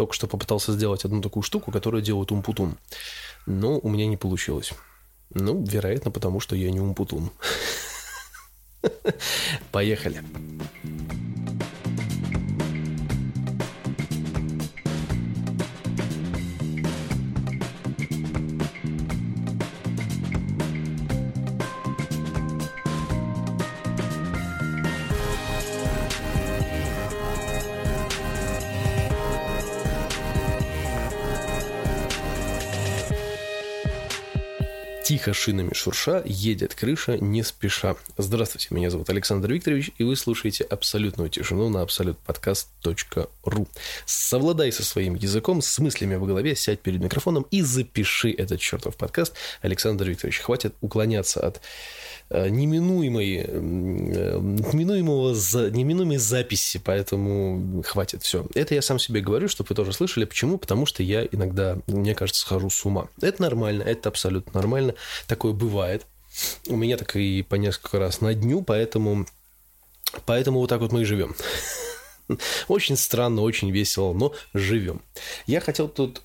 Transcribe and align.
только 0.00 0.14
что 0.14 0.26
попытался 0.26 0.72
сделать 0.72 1.04
одну 1.04 1.20
такую 1.20 1.42
штуку, 1.42 1.70
которая 1.70 2.00
делает 2.00 2.32
умпутун. 2.32 2.78
Но 3.44 3.78
у 3.78 3.90
меня 3.90 4.06
не 4.06 4.16
получилось. 4.16 4.72
Ну, 5.34 5.62
вероятно, 5.62 6.10
потому 6.10 6.40
что 6.40 6.56
я 6.56 6.70
не 6.70 6.80
умпутун. 6.80 7.30
Поехали. 9.72 10.24
Тихо 35.20 35.34
шинами 35.34 35.74
шурша 35.74 36.22
едет 36.24 36.74
крыша 36.74 37.18
не 37.18 37.42
спеша. 37.42 37.96
Здравствуйте, 38.16 38.68
меня 38.70 38.88
зовут 38.88 39.10
Александр 39.10 39.52
Викторович, 39.52 39.90
и 39.98 40.02
вы 40.02 40.16
слушаете 40.16 40.64
«Абсолютную 40.64 41.28
тишину» 41.28 41.68
на 41.68 41.82
абсолютподкаст.ру. 41.82 43.68
Совладай 44.06 44.72
со 44.72 44.82
своим 44.82 45.16
языком, 45.16 45.60
с 45.60 45.78
мыслями 45.78 46.14
в 46.14 46.24
голове, 46.24 46.56
сядь 46.56 46.80
перед 46.80 47.02
микрофоном 47.02 47.46
и 47.50 47.60
запиши 47.60 48.30
этот 48.30 48.60
чертов 48.60 48.96
подкаст. 48.96 49.34
Александр 49.60 50.08
Викторович, 50.08 50.38
хватит 50.38 50.74
уклоняться 50.80 51.46
от 51.46 51.60
э, 52.30 52.48
неминуемой, 52.48 53.44
э, 53.46 53.60
неминуемого, 53.60 55.34
неминуемой 55.68 56.16
записи, 56.16 56.80
поэтому 56.82 57.82
хватит, 57.86 58.22
все. 58.22 58.46
Это 58.54 58.74
я 58.74 58.80
сам 58.80 58.98
себе 58.98 59.20
говорю, 59.20 59.48
чтобы 59.48 59.66
вы 59.68 59.74
тоже 59.74 59.92
слышали. 59.92 60.24
Почему? 60.24 60.56
Потому 60.56 60.86
что 60.86 61.02
я 61.02 61.26
иногда, 61.30 61.76
мне 61.88 62.14
кажется, 62.14 62.40
схожу 62.40 62.70
с 62.70 62.82
ума. 62.86 63.08
Это 63.20 63.42
нормально, 63.42 63.82
это 63.82 64.08
абсолютно 64.08 64.58
нормально 64.58 64.94
такое 65.26 65.52
бывает. 65.52 66.06
У 66.68 66.76
меня 66.76 66.96
так 66.96 67.16
и 67.16 67.42
по 67.42 67.56
несколько 67.56 67.98
раз 67.98 68.20
на 68.20 68.34
дню, 68.34 68.62
поэтому, 68.62 69.26
поэтому 70.26 70.60
вот 70.60 70.68
так 70.68 70.80
вот 70.80 70.92
мы 70.92 71.02
и 71.02 71.04
живем. 71.04 71.34
Очень 72.68 72.96
странно, 72.96 73.42
очень 73.42 73.72
весело, 73.72 74.12
но 74.12 74.32
живем. 74.54 75.02
Я 75.46 75.60
хотел 75.60 75.88
тут... 75.88 76.22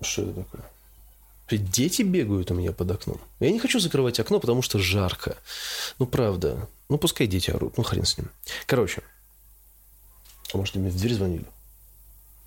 Что 0.00 0.22
это 0.22 0.42
такое? 0.42 0.64
Дети 1.50 2.02
бегают 2.02 2.50
у 2.50 2.54
меня 2.54 2.72
под 2.72 2.90
окном. 2.90 3.20
Я 3.40 3.50
не 3.50 3.58
хочу 3.58 3.78
закрывать 3.78 4.18
окно, 4.18 4.40
потому 4.40 4.62
что 4.62 4.78
жарко. 4.78 5.36
Ну, 5.98 6.06
правда. 6.06 6.66
Ну, 6.88 6.96
пускай 6.98 7.26
дети 7.26 7.50
орут. 7.50 7.76
Ну, 7.76 7.82
хрен 7.82 8.04
с 8.04 8.16
ним. 8.16 8.30
Короче. 8.66 9.02
А 10.52 10.56
может, 10.56 10.74
мне 10.76 10.90
в 10.90 10.96
дверь 10.96 11.14
звонили? 11.14 11.44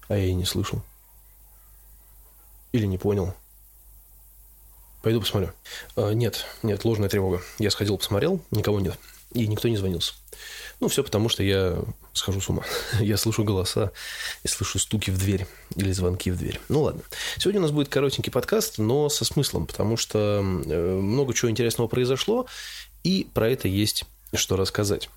А 0.08 0.18
я 0.18 0.26
и 0.26 0.34
не 0.34 0.46
слышал. 0.46 0.82
Или 2.72 2.86
не 2.88 2.98
понял. 2.98 3.34
Пойду 5.06 5.20
посмотрю. 5.20 5.52
А, 5.96 6.14
нет, 6.14 6.48
нет, 6.64 6.84
ложная 6.84 7.10
тревога. 7.10 7.40
Я 7.60 7.70
сходил, 7.70 7.96
посмотрел, 7.96 8.42
никого 8.50 8.80
нет. 8.80 8.98
И 9.34 9.46
никто 9.46 9.68
не 9.68 9.78
звонился. 9.78 10.16
Ну, 10.80 10.88
все 10.88 11.04
потому, 11.04 11.30
что 11.30 11.44
я 11.44 11.78
схожу 12.14 12.42
с 12.42 12.50
ума. 12.50 12.64
я 13.00 13.16
слышу 13.16 13.44
голоса 13.44 13.92
и 14.42 14.48
слышу 14.48 14.80
стуки 14.80 15.12
в 15.12 15.20
дверь 15.20 15.46
или 15.76 15.92
звонки 15.92 16.32
в 16.32 16.38
дверь. 16.40 16.60
Ну, 16.70 16.82
ладно. 16.82 17.04
Сегодня 17.38 17.60
у 17.60 17.62
нас 17.62 17.72
будет 17.72 17.90
коротенький 17.90 18.32
подкаст, 18.32 18.80
но 18.80 19.08
со 19.10 19.26
смыслом, 19.26 19.68
потому 19.68 19.96
что 19.96 20.40
э, 20.40 20.42
много 20.42 21.36
чего 21.36 21.52
интересного 21.52 21.88
произошло, 21.88 22.48
и 23.04 23.28
про 23.32 23.48
это 23.48 23.68
есть 23.68 24.06
что 24.34 24.56
рассказать. 24.56 25.12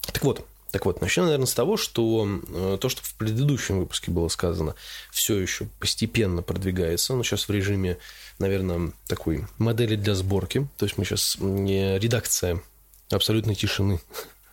Так 0.00 0.24
вот, 0.24 0.44
так 0.72 0.86
вот, 0.86 1.00
начнем, 1.00 1.24
наверное, 1.24 1.46
с 1.46 1.54
того, 1.54 1.76
что 1.76 2.26
э, 2.48 2.78
то, 2.80 2.88
что 2.88 3.02
в 3.02 3.14
предыдущем 3.14 3.78
выпуске 3.78 4.10
было 4.10 4.28
сказано, 4.28 4.74
все 5.10 5.38
еще 5.38 5.66
постепенно 5.78 6.42
продвигается, 6.42 7.14
но 7.14 7.22
сейчас 7.22 7.46
в 7.46 7.52
режиме 7.52 7.98
наверное, 8.42 8.92
такой 9.06 9.46
модели 9.58 9.96
для 9.96 10.14
сборки. 10.14 10.68
То 10.76 10.84
есть 10.84 10.98
мы 10.98 11.04
сейчас 11.04 11.36
не 11.38 11.98
редакция 11.98 12.60
абсолютной 13.10 13.54
тишины. 13.54 14.00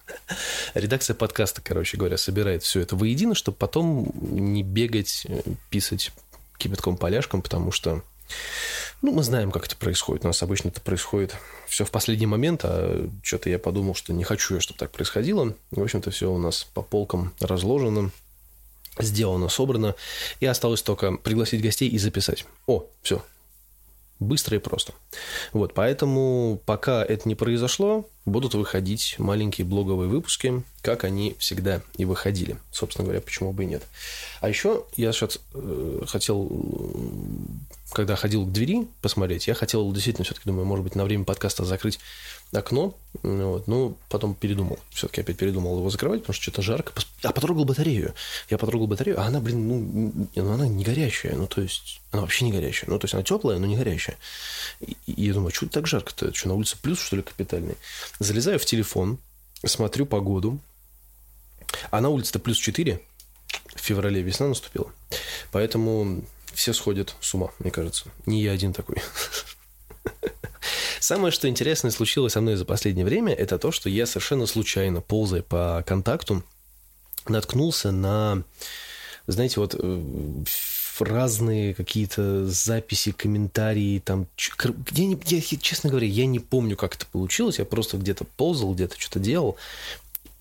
Редакция 0.73 1.15
подкаста, 1.15 1.61
короче 1.61 1.97
говоря, 1.97 2.17
собирает 2.17 2.63
все 2.63 2.79
это 2.81 2.95
воедино, 2.95 3.35
чтобы 3.35 3.57
потом 3.57 4.11
не 4.13 4.63
бегать, 4.63 5.25
э, 5.27 5.41
писать 5.69 6.11
кипятком 6.57 6.97
поляшком, 6.97 7.41
потому 7.41 7.71
что 7.71 8.03
ну, 9.01 9.11
мы 9.11 9.23
знаем, 9.23 9.51
как 9.51 9.65
это 9.65 9.75
происходит. 9.77 10.25
У 10.25 10.27
нас 10.27 10.43
обычно 10.43 10.69
это 10.69 10.81
происходит 10.81 11.35
все 11.67 11.85
в 11.85 11.91
последний 11.91 12.25
момент, 12.25 12.61
а 12.63 13.09
что-то 13.23 13.49
я 13.49 13.59
подумал, 13.59 13.95
что 13.95 14.11
не 14.13 14.23
хочу 14.23 14.55
я, 14.55 14.61
чтобы 14.61 14.77
так 14.79 14.91
происходило. 14.91 15.55
В 15.71 15.81
общем-то, 15.81 16.11
все 16.11 16.31
у 16.31 16.37
нас 16.37 16.67
по 16.73 16.81
полкам 16.81 17.33
разложено, 17.39 18.11
сделано, 18.97 19.47
собрано. 19.47 19.95
И 20.39 20.45
осталось 20.45 20.81
только 20.81 21.13
пригласить 21.13 21.61
гостей 21.61 21.87
и 21.87 21.97
записать. 21.97 22.45
О, 22.67 22.85
все, 23.01 23.23
Быстро 24.19 24.57
и 24.57 24.59
просто. 24.59 24.93
Вот, 25.53 25.73
поэтому 25.73 26.61
пока 26.65 27.05
это 27.05 27.27
не 27.29 27.35
произошло, 27.35 28.05
будут 28.25 28.53
выходить 28.53 29.15
маленькие 29.17 29.65
блоговые 29.65 30.09
выпуски, 30.09 30.61
как 30.81 31.05
они 31.05 31.37
всегда 31.39 31.81
и 31.95 32.03
выходили. 32.03 32.57
Собственно 32.69 33.05
говоря, 33.05 33.21
почему 33.21 33.53
бы 33.53 33.63
и 33.63 33.67
нет. 33.67 33.81
А 34.41 34.49
еще 34.49 34.83
я 34.97 35.13
сейчас 35.13 35.39
э, 35.53 36.01
хотел, 36.05 36.51
когда 37.91 38.15
ходил 38.15 38.45
к 38.45 38.51
двери 38.51 38.87
посмотреть, 39.01 39.47
я 39.47 39.55
хотел 39.55 39.91
действительно 39.91 40.25
все-таки, 40.25 40.45
думаю, 40.45 40.65
может 40.65 40.83
быть, 40.83 40.95
на 40.95 41.03
время 41.03 41.25
подкаста 41.25 41.65
закрыть 41.65 41.99
окно, 42.51 42.95
вот, 43.23 43.67
но 43.67 43.95
потом 44.09 44.35
передумал, 44.35 44.79
все-таки 44.91 45.21
опять 45.21 45.37
передумал 45.37 45.77
его 45.77 45.89
закрывать, 45.89 46.21
потому 46.21 46.33
что 46.33 46.43
что-то 46.43 46.61
жарко, 46.61 46.93
а 47.23 47.31
потрогал 47.31 47.65
батарею, 47.65 48.13
я 48.49 48.57
потрогал 48.57 48.87
батарею, 48.87 49.19
а 49.19 49.25
она, 49.25 49.39
блин, 49.39 49.67
ну, 49.67 50.27
ну, 50.35 50.51
она 50.51 50.67
не 50.67 50.83
горячая, 50.83 51.35
ну, 51.35 51.47
то 51.47 51.61
есть, 51.61 52.01
она 52.11 52.21
вообще 52.21 52.45
не 52.45 52.51
горячая, 52.51 52.89
ну, 52.89 52.99
то 52.99 53.05
есть, 53.05 53.13
она 53.13 53.23
теплая, 53.23 53.59
но 53.59 53.65
не 53.67 53.75
горячая, 53.75 54.17
и, 54.81 54.95
и 55.07 55.25
я 55.25 55.33
думаю, 55.33 55.51
что 55.51 55.67
так 55.67 55.87
жарко-то, 55.87 56.33
что, 56.33 56.47
на 56.47 56.55
улице 56.55 56.77
плюс, 56.81 56.99
что 56.99 57.15
ли, 57.15 57.21
капитальный, 57.21 57.75
залезаю 58.19 58.59
в 58.59 58.65
телефон, 58.65 59.17
смотрю 59.65 60.05
погоду, 60.05 60.59
а 61.91 62.01
на 62.01 62.09
улице-то 62.09 62.39
плюс 62.39 62.57
4, 62.57 62.99
в 63.75 63.79
феврале 63.79 64.21
весна 64.21 64.47
наступила, 64.47 64.91
поэтому 65.51 66.23
все 66.53 66.73
сходят 66.73 67.15
с 67.21 67.33
ума, 67.33 67.51
мне 67.59 67.71
кажется, 67.71 68.05
не 68.25 68.41
я 68.41 68.51
один 68.51 68.73
такой. 68.73 68.97
Самое, 70.99 71.31
что 71.31 71.47
интересное 71.47 71.91
случилось 71.91 72.33
со 72.33 72.41
мной 72.41 72.55
за 72.55 72.65
последнее 72.65 73.05
время, 73.05 73.33
это 73.33 73.57
то, 73.57 73.71
что 73.71 73.89
я 73.89 74.05
совершенно 74.05 74.45
случайно, 74.45 75.01
ползая 75.01 75.41
по 75.41 75.83
контакту, 75.87 76.43
наткнулся 77.27 77.91
на, 77.91 78.43
знаете, 79.27 79.59
вот 79.59 79.75
э, 79.77 80.03
разные 80.99 81.73
какие-то 81.73 82.45
записи, 82.45 83.11
комментарии, 83.11 83.99
там, 83.99 84.27
я, 84.91 85.05
не, 85.05 85.19
я, 85.25 85.41
честно 85.41 85.89
говоря, 85.89 86.07
я 86.07 86.25
не 86.25 86.39
помню, 86.39 86.75
как 86.75 86.95
это 86.95 87.05
получилось, 87.05 87.59
я 87.59 87.65
просто 87.65 87.97
где-то 87.97 88.25
ползал, 88.25 88.73
где-то 88.73 88.99
что-то 88.99 89.19
делал, 89.19 89.57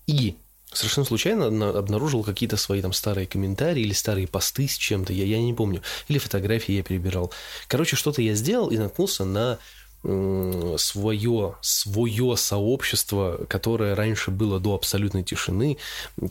и 0.07 0.35
совершенно 0.71 1.05
случайно 1.05 1.47
обнаружил 1.47 2.23
какие-то 2.23 2.57
свои 2.57 2.81
там 2.81 2.93
старые 2.93 3.27
комментарии 3.27 3.81
или 3.81 3.93
старые 3.93 4.27
посты 4.27 4.67
с 4.67 4.77
чем-то, 4.77 5.13
я, 5.13 5.25
я 5.25 5.41
не 5.41 5.53
помню, 5.53 5.81
или 6.07 6.17
фотографии 6.17 6.73
я 6.73 6.83
перебирал. 6.83 7.31
Короче, 7.67 7.95
что-то 7.95 8.21
я 8.21 8.35
сделал 8.35 8.69
и 8.69 8.77
наткнулся 8.77 9.25
на 9.25 9.57
свое, 10.01 11.55
свое 11.61 12.37
сообщество, 12.37 13.45
которое 13.49 13.95
раньше 13.95 14.31
было 14.31 14.59
до 14.59 14.75
абсолютной 14.75 15.23
тишины, 15.23 15.77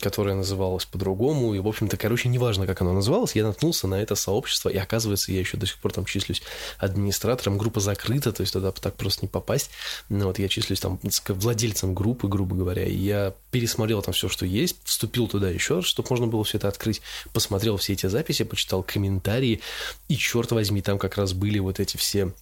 которое 0.01 0.33
называлось 0.35 0.85
по-другому, 0.85 1.53
и, 1.53 1.59
в 1.59 1.67
общем-то, 1.67 1.95
короче, 1.95 2.29
неважно, 2.29 2.65
как 2.65 2.81
оно 2.81 2.93
называлось, 2.93 3.35
я 3.35 3.43
наткнулся 3.43 3.87
на 3.87 4.01
это 4.01 4.15
сообщество, 4.15 4.69
и, 4.69 4.77
оказывается, 4.77 5.31
я 5.31 5.39
еще 5.39 5.57
до 5.57 5.67
сих 5.67 5.77
пор 5.77 5.93
там 5.93 6.05
числюсь 6.05 6.41
администратором, 6.79 7.59
группа 7.59 7.79
закрыта, 7.79 8.31
то 8.31 8.41
есть 8.41 8.53
туда 8.53 8.71
так 8.71 8.95
просто 8.95 9.25
не 9.25 9.27
попасть, 9.27 9.69
ну, 10.09 10.25
вот 10.25 10.39
я 10.39 10.47
числюсь 10.47 10.79
там 10.79 10.99
владельцем 11.27 11.93
группы, 11.93 12.27
грубо 12.27 12.55
говоря, 12.55 12.85
и 12.85 12.95
я 12.95 13.35
пересмотрел 13.51 14.01
там 14.01 14.15
все, 14.15 14.29
что 14.29 14.47
есть, 14.47 14.77
вступил 14.83 15.27
туда 15.27 15.49
еще 15.49 15.75
раз, 15.75 15.85
чтобы 15.85 16.07
можно 16.09 16.25
было 16.25 16.43
все 16.43 16.57
это 16.57 16.67
открыть, 16.67 17.01
посмотрел 17.33 17.77
все 17.77 17.93
эти 17.93 18.07
записи, 18.07 18.43
почитал 18.45 18.81
комментарии, 18.81 19.61
и, 20.07 20.17
черт 20.17 20.51
возьми, 20.51 20.81
там 20.81 20.97
как 20.97 21.17
раз 21.17 21.33
были 21.33 21.59
вот 21.59 21.79
эти 21.79 21.97
все 21.97 22.33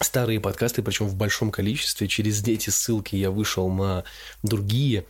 старые 0.00 0.40
подкасты, 0.40 0.82
причем 0.82 1.06
в 1.06 1.14
большом 1.14 1.50
количестве. 1.50 2.08
Через 2.08 2.42
эти 2.46 2.70
ссылки 2.70 3.16
я 3.16 3.30
вышел 3.30 3.68
на 3.68 4.04
другие 4.42 5.04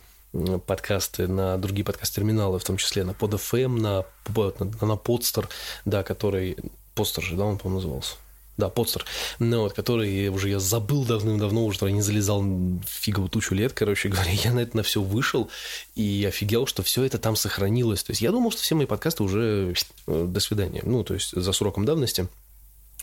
подкасты, 0.67 1.27
на 1.27 1.57
другие 1.57 1.83
подкаст-терминалы, 1.83 2.59
в 2.59 2.63
том 2.63 2.77
числе 2.77 3.03
на 3.03 3.11
PodFM, 3.11 3.79
на, 3.79 4.05
на, 4.35 4.87
на 4.87 4.93
Podster, 4.93 5.47
да, 5.85 6.03
который... 6.03 6.57
Podster 6.95 7.21
же, 7.21 7.35
да, 7.35 7.45
он, 7.45 7.57
по-моему, 7.57 7.79
назывался? 7.79 8.15
Да, 8.59 8.67
Подстер, 8.67 9.05
ну, 9.39 9.61
вот, 9.61 9.71
который 9.71 10.27
уже 10.27 10.49
я 10.49 10.59
забыл 10.59 11.05
давным-давно, 11.05 11.63
уже 11.63 11.89
не 11.93 12.01
залезал 12.01 12.43
фиговую 12.85 13.29
тучу 13.29 13.55
лет, 13.55 13.71
короче 13.71 14.09
говоря, 14.09 14.31
я 14.31 14.51
на 14.51 14.59
это 14.59 14.75
на 14.75 14.83
все 14.83 15.01
вышел 15.01 15.49
и 15.95 16.25
офигел, 16.27 16.65
что 16.65 16.83
все 16.83 17.03
это 17.03 17.19
там 17.19 17.37
сохранилось. 17.37 18.03
То 18.03 18.11
есть 18.11 18.21
я 18.21 18.31
думал, 18.31 18.51
что 18.51 18.61
все 18.61 18.75
мои 18.75 18.85
подкасты 18.85 19.23
уже 19.23 19.73
э, 20.07 20.25
до 20.27 20.39
свидания, 20.41 20.81
ну, 20.83 21.05
то 21.05 21.13
есть 21.13 21.31
за 21.31 21.53
сроком 21.53 21.85
давности. 21.85 22.27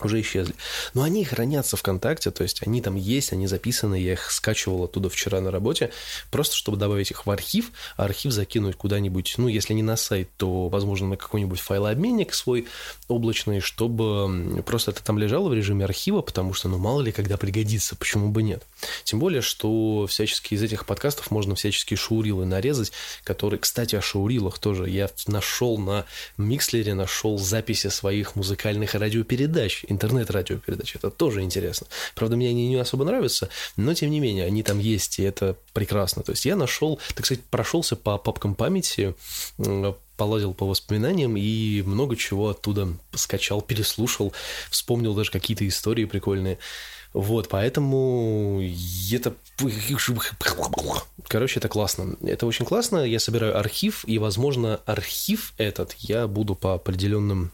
Уже 0.00 0.20
исчезли. 0.20 0.54
Но 0.92 1.02
они 1.02 1.24
хранятся 1.24 1.76
ВКонтакте, 1.76 2.30
то 2.30 2.42
есть 2.42 2.66
они 2.66 2.82
там 2.82 2.96
есть, 2.96 3.32
они 3.32 3.46
записаны, 3.46 3.98
я 3.98 4.12
их 4.12 4.30
скачивал 4.30 4.84
оттуда 4.84 5.08
вчера 5.08 5.40
на 5.40 5.50
работе, 5.50 5.90
просто 6.30 6.54
чтобы 6.54 6.76
добавить 6.76 7.10
их 7.10 7.24
в 7.24 7.30
архив, 7.30 7.70
а 7.96 8.04
архив 8.04 8.32
закинуть 8.32 8.76
куда-нибудь, 8.76 9.34
ну, 9.38 9.48
если 9.48 9.72
не 9.72 9.82
на 9.82 9.96
сайт, 9.96 10.28
то, 10.36 10.68
возможно, 10.68 11.08
на 11.08 11.16
какой-нибудь 11.16 11.60
файлообменник 11.60 12.34
свой 12.34 12.66
облачный, 13.08 13.60
чтобы 13.60 14.62
просто 14.66 14.90
это 14.90 15.02
там 15.02 15.18
лежало 15.18 15.48
в 15.48 15.54
режиме 15.54 15.84
архива, 15.84 16.20
потому 16.20 16.52
что, 16.52 16.68
ну, 16.68 16.76
мало 16.76 17.00
ли, 17.00 17.10
когда 17.10 17.38
пригодится, 17.38 17.96
почему 17.96 18.28
бы 18.28 18.42
нет. 18.42 18.62
Тем 19.04 19.18
более, 19.18 19.40
что 19.40 20.06
всячески 20.06 20.54
из 20.54 20.62
этих 20.62 20.84
подкастов 20.84 21.30
можно 21.30 21.54
всяческие 21.54 21.96
шаурилы 21.96 22.44
нарезать, 22.44 22.92
которые, 23.24 23.60
кстати, 23.60 23.96
о 23.96 24.02
шаурилах 24.02 24.58
тоже 24.58 24.90
я 24.90 25.08
нашел 25.26 25.78
на 25.78 26.04
Микслере, 26.36 26.92
нашел 26.92 27.38
записи 27.38 27.88
своих 27.88 28.36
музыкальных 28.36 28.94
радиопередач, 28.94 29.85
интернет-радиопередачи. 29.86 30.96
Это 30.96 31.10
тоже 31.10 31.42
интересно. 31.42 31.86
Правда, 32.14 32.36
мне 32.36 32.48
они 32.50 32.68
не 32.68 32.76
особо 32.76 33.04
нравятся, 33.04 33.48
но 33.76 33.94
тем 33.94 34.10
не 34.10 34.20
менее, 34.20 34.44
они 34.44 34.62
там 34.62 34.78
есть, 34.78 35.18
и 35.18 35.22
это 35.22 35.56
прекрасно. 35.72 36.22
То 36.22 36.32
есть 36.32 36.44
я 36.44 36.56
нашел, 36.56 37.00
так 37.14 37.26
сказать, 37.26 37.44
прошелся 37.44 37.96
по 37.96 38.18
папкам 38.18 38.54
памяти, 38.54 39.14
полазил 40.16 40.54
по 40.54 40.66
воспоминаниям 40.66 41.36
и 41.36 41.82
много 41.82 42.16
чего 42.16 42.48
оттуда 42.48 42.88
скачал, 43.14 43.60
переслушал, 43.60 44.32
вспомнил 44.70 45.14
даже 45.14 45.30
какие-то 45.30 45.66
истории 45.68 46.04
прикольные. 46.04 46.58
Вот, 47.12 47.48
поэтому 47.48 48.60
это... 49.10 49.34
Короче, 51.28 51.60
это 51.60 51.68
классно. 51.68 52.16
Это 52.22 52.46
очень 52.46 52.66
классно. 52.66 53.04
Я 53.04 53.20
собираю 53.20 53.58
архив, 53.58 54.04
и, 54.06 54.18
возможно, 54.18 54.80
архив 54.84 55.54
этот 55.56 55.94
я 55.94 56.26
буду 56.26 56.54
по 56.54 56.74
определенным 56.74 57.52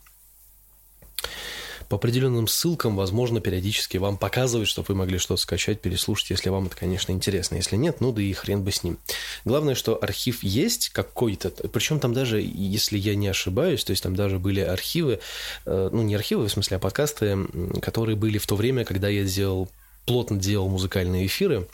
по 1.93 1.97
определенным 1.97 2.49
ссылкам, 2.49 2.97
возможно, 2.97 3.43
периодически 3.43 3.99
вам 3.99 4.17
показывать, 4.17 4.67
чтобы 4.67 4.87
вы 4.89 4.95
могли 4.95 5.19
что-то 5.19 5.43
скачать, 5.43 5.83
переслушать, 5.83 6.31
если 6.31 6.49
вам 6.49 6.69
это, 6.69 6.75
конечно, 6.75 7.13
интересно. 7.13 7.57
Если 7.57 7.77
нет, 7.77 8.01
ну 8.01 8.13
да 8.13 8.23
и 8.23 8.33
хрен 8.33 8.63
бы 8.63 8.73
с 8.73 8.83
ним. 8.83 8.99
Главное, 9.45 9.75
что 9.75 10.03
архив 10.03 10.43
есть 10.43 10.89
какой-то, 10.89 11.51
причем 11.69 12.01
там 12.01 12.15
даже, 12.15 12.41
если 12.41 12.97
я 12.97 13.15
не 13.15 13.29
ошибаюсь, 13.29 13.85
то 13.85 13.91
есть 13.91 14.03
там 14.03 14.17
даже 14.17 14.39
были 14.39 14.61
архивы, 14.61 15.21
э, 15.67 15.91
ну 15.93 16.01
не 16.01 16.15
архивы, 16.15 16.49
в 16.49 16.51
смысле, 16.51 16.79
а 16.79 16.81
подкасты, 16.81 17.47
которые 17.83 18.17
были 18.17 18.39
в 18.39 18.47
то 18.47 18.57
время, 18.57 18.87
когда 18.87 19.11
я 19.11 19.25
делал, 19.25 19.69
плотно 20.07 20.39
делал 20.39 20.71
музыкальные 20.71 21.27
эфиры, 21.27 21.69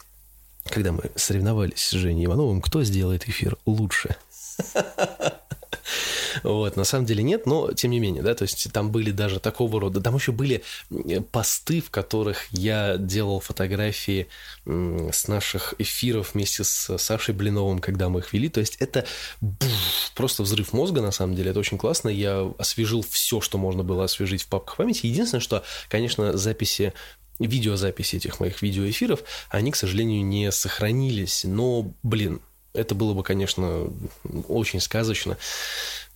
когда 0.65 0.91
мы 0.91 1.13
соревновались 1.15 1.79
с 1.79 1.93
Женей 1.93 2.25
Ивановым, 2.25 2.61
кто 2.61 2.83
сделает 2.83 3.29
эфир 3.29 3.57
лучше. 3.67 4.17
Вот, 6.43 6.77
на 6.77 6.85
самом 6.85 7.07
деле 7.07 7.23
нет, 7.23 7.47
но 7.47 7.73
тем 7.73 7.91
не 7.91 8.01
менее, 8.01 8.23
да, 8.23 8.35
то 8.35 8.43
есть 8.43 8.73
там 8.73 8.91
были 8.91 9.11
даже 9.11 9.41
такого 9.41 9.81
рода, 9.81 10.01
там 10.01 10.17
еще 10.17 10.33
были 10.33 10.63
посты, 11.33 11.81
в 11.81 11.91
которых 11.91 12.47
я 12.51 12.97
делал 12.97 13.41
фотографии 13.41 14.29
с 14.67 15.29
наших 15.29 15.75
эфиров 15.79 16.35
вместе 16.35 16.65
с 16.65 16.99
Сашей 16.99 17.35
Блиновым, 17.35 17.79
когда 17.79 18.09
мы 18.09 18.21
их 18.21 18.33
вели, 18.33 18.49
то 18.49 18.61
есть 18.61 18.77
это 18.77 19.07
просто 20.15 20.43
взрыв 20.43 20.73
мозга, 20.73 21.01
на 21.01 21.13
самом 21.13 21.35
деле, 21.35 21.51
это 21.51 21.61
очень 21.61 21.79
классно, 21.79 22.09
я 22.09 22.53
освежил 22.59 23.03
все, 23.03 23.41
что 23.41 23.59
можно 23.59 23.83
было 23.83 24.05
освежить 24.05 24.43
в 24.43 24.49
папках 24.49 24.77
памяти, 24.77 25.07
единственное, 25.07 25.41
что, 25.41 25.63
конечно, 25.89 26.37
записи 26.37 26.93
видеозаписи 27.39 28.17
этих 28.17 28.41
моих 28.41 28.63
видеоэфиров, 28.63 29.23
они, 29.49 29.71
к 29.71 29.77
сожалению, 29.77 30.25
не 30.25 30.51
сохранились. 30.51 31.45
Но, 31.45 31.93
блин, 32.03 32.41
это 32.73 32.95
было 32.95 33.15
бы, 33.15 33.23
конечно, 33.23 33.93
очень 34.49 34.81
сказочно. 34.81 35.37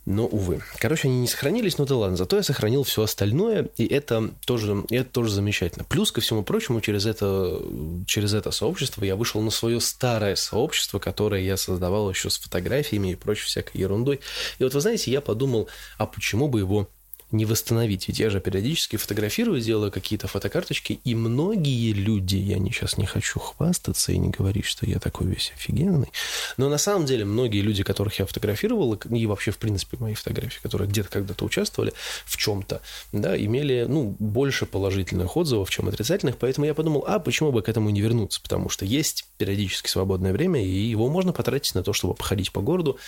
Но, 0.04 0.26
увы. 0.26 0.60
Короче, 0.78 1.06
они 1.06 1.20
не 1.20 1.28
сохранились, 1.28 1.78
но 1.78 1.84
да 1.84 1.96
ладно. 1.96 2.16
Зато 2.16 2.36
я 2.36 2.42
сохранил 2.42 2.82
все 2.82 3.02
остальное, 3.02 3.68
и 3.76 3.86
это 3.86 4.30
тоже, 4.44 4.84
это 4.90 5.08
тоже 5.08 5.30
замечательно. 5.30 5.84
Плюс, 5.84 6.10
ко 6.10 6.20
всему 6.20 6.42
прочему, 6.42 6.80
через 6.80 7.06
это, 7.06 7.60
через 8.06 8.34
это 8.34 8.50
сообщество 8.50 9.04
я 9.04 9.14
вышел 9.14 9.40
на 9.40 9.50
свое 9.50 9.80
старое 9.80 10.34
сообщество, 10.34 10.98
которое 10.98 11.42
я 11.42 11.56
создавал 11.56 12.10
еще 12.10 12.30
с 12.30 12.38
фотографиями 12.38 13.12
и 13.12 13.14
прочей 13.14 13.44
всякой 13.44 13.78
ерундой. 13.78 14.20
И 14.58 14.64
вот, 14.64 14.74
вы 14.74 14.80
знаете, 14.80 15.12
я 15.12 15.20
подумал, 15.20 15.68
а 15.98 16.06
почему 16.06 16.48
бы 16.48 16.58
его 16.58 16.88
не 17.32 17.44
восстановить. 17.44 18.08
Ведь 18.08 18.18
я 18.18 18.30
же 18.30 18.40
периодически 18.40 18.96
фотографирую, 18.96 19.60
делаю 19.60 19.90
какие-то 19.90 20.28
фотокарточки, 20.28 21.00
и 21.04 21.14
многие 21.14 21.92
люди, 21.92 22.36
я 22.36 22.58
не, 22.58 22.70
сейчас 22.70 22.98
не 22.98 23.06
хочу 23.06 23.40
хвастаться 23.40 24.12
и 24.12 24.18
не 24.18 24.30
говорить, 24.30 24.66
что 24.66 24.86
я 24.86 24.98
такой 24.98 25.26
весь 25.26 25.52
офигенный, 25.56 26.08
но 26.56 26.68
на 26.68 26.78
самом 26.78 27.06
деле 27.06 27.24
многие 27.24 27.60
люди, 27.60 27.82
которых 27.82 28.18
я 28.18 28.26
фотографировал, 28.26 28.94
и 28.94 29.26
вообще, 29.26 29.50
в 29.50 29.58
принципе, 29.58 29.96
мои 29.98 30.14
фотографии, 30.14 30.60
которые 30.62 30.88
где-то 30.88 31.08
когда-то 31.08 31.44
участвовали 31.44 31.92
в 32.24 32.36
чем-то, 32.36 32.80
да, 33.12 33.36
имели, 33.36 33.86
ну, 33.88 34.14
больше 34.18 34.66
положительных 34.66 35.36
отзывов, 35.36 35.70
чем 35.70 35.88
отрицательных, 35.88 36.36
поэтому 36.36 36.66
я 36.66 36.74
подумал, 36.74 37.04
а 37.06 37.18
почему 37.18 37.52
бы 37.52 37.62
к 37.62 37.68
этому 37.68 37.90
не 37.90 38.00
вернуться, 38.00 38.40
потому 38.42 38.68
что 38.68 38.84
есть 38.84 39.26
периодически 39.38 39.88
свободное 39.88 40.32
время, 40.32 40.64
и 40.64 40.68
его 40.68 41.08
можно 41.08 41.32
потратить 41.32 41.74
на 41.74 41.82
то, 41.82 41.92
чтобы 41.92 42.14
походить 42.14 42.52
по 42.52 42.60
городу 42.60 42.98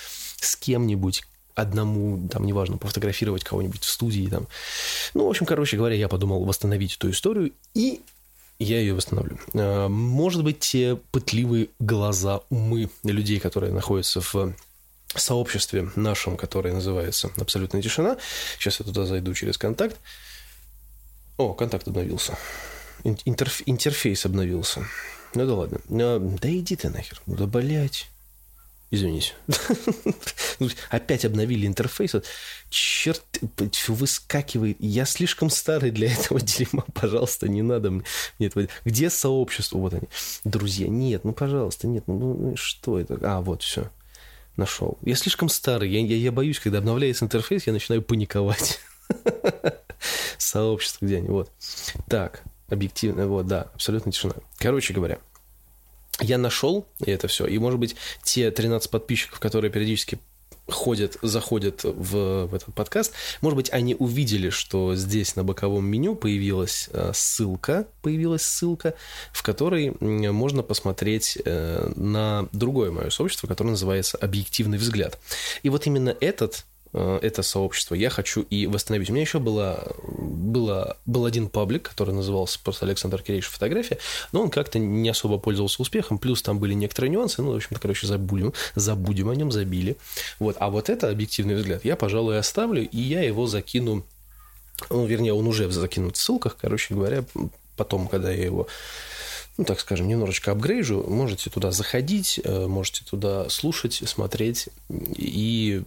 с 0.41 0.57
кем-нибудь, 0.57 1.25
одному, 1.55 2.29
там, 2.29 2.45
неважно, 2.45 2.77
пофотографировать 2.79 3.45
кого-нибудь 3.45 3.83
в 3.83 3.89
студии, 3.91 4.29
там. 4.29 4.49
Ну, 5.15 5.27
в 5.27 5.31
общем, 5.31 5.47
короче 5.47 5.77
говоря, 5.77 5.95
я 5.95 6.09
подумал 6.09 6.45
восстановить 6.45 6.97
эту 6.97 7.11
историю, 7.11 7.53
и 7.75 8.01
я 8.59 8.79
ее 8.79 8.95
восстановлю. 8.95 9.39
А, 9.55 9.89
может 9.89 10.45
быть, 10.45 10.61
те 10.61 10.97
пытливые 11.11 11.69
глаза, 11.79 12.41
умы 12.51 12.91
людей, 13.03 13.41
которые 13.41 13.73
находятся 13.73 14.21
в 14.21 14.55
сообществе 15.15 15.91
нашем, 15.97 16.37
которое 16.37 16.75
называется 16.75 17.31
«Абсолютная 17.37 17.83
тишина». 17.83 18.17
Сейчас 18.59 18.81
я 18.81 18.87
туда 18.87 19.07
зайду 19.07 19.33
через 19.35 19.59
контакт. 19.59 19.97
О, 21.37 21.53
контакт 21.53 21.87
обновился. 21.89 22.37
Интерф... 23.03 23.63
Интерфейс 23.67 24.25
обновился. 24.25 24.87
Ну 25.35 25.47
да 25.47 25.55
ладно. 25.55 25.81
А, 25.91 26.19
да 26.19 26.49
иди 26.51 26.77
ты 26.77 26.91
нахер. 26.91 27.21
Да, 27.27 27.47
блядь. 27.47 28.09
Извините. 28.95 29.33
Ну, 30.61 30.69
опять 30.89 31.25
обновили 31.25 31.67
интерфейс. 31.67 32.15
Черт, 32.71 33.25
выскакивает. 33.89 34.77
Я 34.79 35.05
слишком 35.05 35.51
старый 35.51 35.91
для 35.91 36.13
этого 36.13 36.41
дерьма. 36.41 36.85
Пожалуйста, 36.95 37.49
не 37.49 37.63
надо 37.63 37.91
мне 37.91 38.05
этого. 38.39 38.69
Где 38.85 39.11
сообщество? 39.11 39.79
Вот 39.79 39.95
они. 39.95 40.09
Друзья, 40.45 40.87
нет, 40.87 41.25
ну, 41.25 41.33
пожалуйста, 41.33 41.89
нет. 41.89 42.05
Ну, 42.07 42.35
ну 42.35 42.57
что 42.57 43.01
это? 43.01 43.19
А, 43.23 43.41
вот, 43.41 43.65
все. 43.65 43.91
Нашел. 44.57 44.97
Я 45.03 45.17
слишком 45.17 45.49
старый. 45.49 45.91
Я, 45.91 45.99
я, 45.99 46.17
я 46.17 46.31
боюсь, 46.31 46.61
когда 46.61 46.79
обновляется 46.79 47.25
интерфейс, 47.25 47.67
я 47.67 47.73
начинаю 47.73 48.01
паниковать. 48.01 48.79
Сообщество 50.39 51.05
где 51.05 51.17
они? 51.17 51.29
Вот. 51.29 51.51
Так, 52.09 52.45
объективно, 52.69 53.27
вот, 53.27 53.49
да, 53.49 53.63
абсолютно 53.75 54.13
тишина. 54.13 54.35
Короче 54.59 54.95
говоря, 54.95 55.19
я 56.21 56.39
нашел 56.39 56.87
это 57.05 57.29
все, 57.29 57.47
и, 57.47 57.59
может 57.59 57.79
быть, 57.79 57.97
те 58.23 58.51
13 58.51 58.91
подписчиков, 58.91 59.41
которые 59.41 59.71
периодически 59.71 60.19
ходят, 60.69 61.19
заходят 61.23 61.85
в, 61.85 62.47
в 62.47 62.55
этот 62.55 62.75
подкаст, 62.75 63.13
может 63.41 63.57
быть, 63.57 63.71
они 63.71 63.95
увидели, 63.95 64.51
что 64.51 64.95
здесь 64.95 65.37
на 65.37 65.45
боковом 65.45 65.85
меню 65.85 66.15
появилась 66.15 66.89
э, 66.93 67.13
ссылка, 67.15 67.87
появилась 68.03 68.43
ссылка, 68.43 68.95
в 69.33 69.43
которой 69.43 69.95
можно 70.01 70.63
посмотреть 70.63 71.39
э, 71.45 71.93
на 71.97 72.49
другое 72.53 72.91
мое 72.91 73.11
сообщество, 73.11 73.47
которое 73.47 73.71
называется 73.71 74.17
«Объективный 74.17 74.79
взгляд». 74.79 75.19
И 75.63 75.69
вот 75.69 75.87
именно 75.87 76.17
этот 76.21 76.65
это 76.95 77.43
сообщество, 77.43 77.95
я 77.95 78.09
хочу 78.09 78.43
и 78.43 78.67
восстановить. 78.67 79.11
У 79.11 79.13
меня 79.13 79.23
еще 79.23 79.41
было, 79.41 79.95
было, 80.07 80.97
был 81.07 81.27
один 81.27 81.49
паблик, 81.49 81.89
который 81.89 82.15
назывался 82.15 82.61
просто 82.63 82.87
Александр 82.87 83.21
Кирейш 83.21 83.49
фотография, 83.49 83.99
но 84.33 84.43
он 84.43 84.51
как-то 84.51 84.79
не 84.79 85.09
особо 85.09 85.39
пользовался 85.39 85.83
успехом, 85.83 86.19
плюс 86.19 86.43
там 86.43 86.59
были 86.59 86.73
некоторые 86.75 87.11
нюансы, 87.11 87.43
ну, 87.43 87.53
в 87.53 87.57
общем-то, 87.57 87.81
короче, 87.81 88.07
забудем, 88.07 88.53
забудем 88.77 89.29
о 89.31 89.35
нем, 89.35 89.51
забили. 89.51 89.97
Вот. 90.39 90.57
А 90.61 90.71
вот 90.71 90.89
это 90.89 91.11
объективный 91.11 91.57
взгляд 91.57 91.85
я, 91.85 91.97
пожалуй, 91.97 92.39
оставлю, 92.39 92.89
и 92.89 93.01
я 93.01 93.23
его 93.23 93.47
закину, 93.47 94.05
ну, 94.89 95.05
вернее, 95.05 95.35
он 95.35 95.47
уже 95.47 95.69
закинут 95.71 96.17
в 96.17 96.21
ссылках, 96.21 96.57
короче 96.61 96.95
говоря, 96.95 97.25
потом, 97.77 98.07
когда 98.07 98.31
я 98.31 98.45
его 98.45 98.69
ну, 99.57 99.65
так 99.65 99.79
скажем, 99.79 100.09
немножечко 100.09 100.51
апгрейжу, 100.51 101.05
можете 101.09 101.49
туда 101.49 101.71
заходить, 101.71 102.41
э, 102.43 102.67
можете 102.67 103.05
туда 103.05 103.49
слушать, 103.49 104.03
смотреть 104.05 104.69
и 104.89 105.83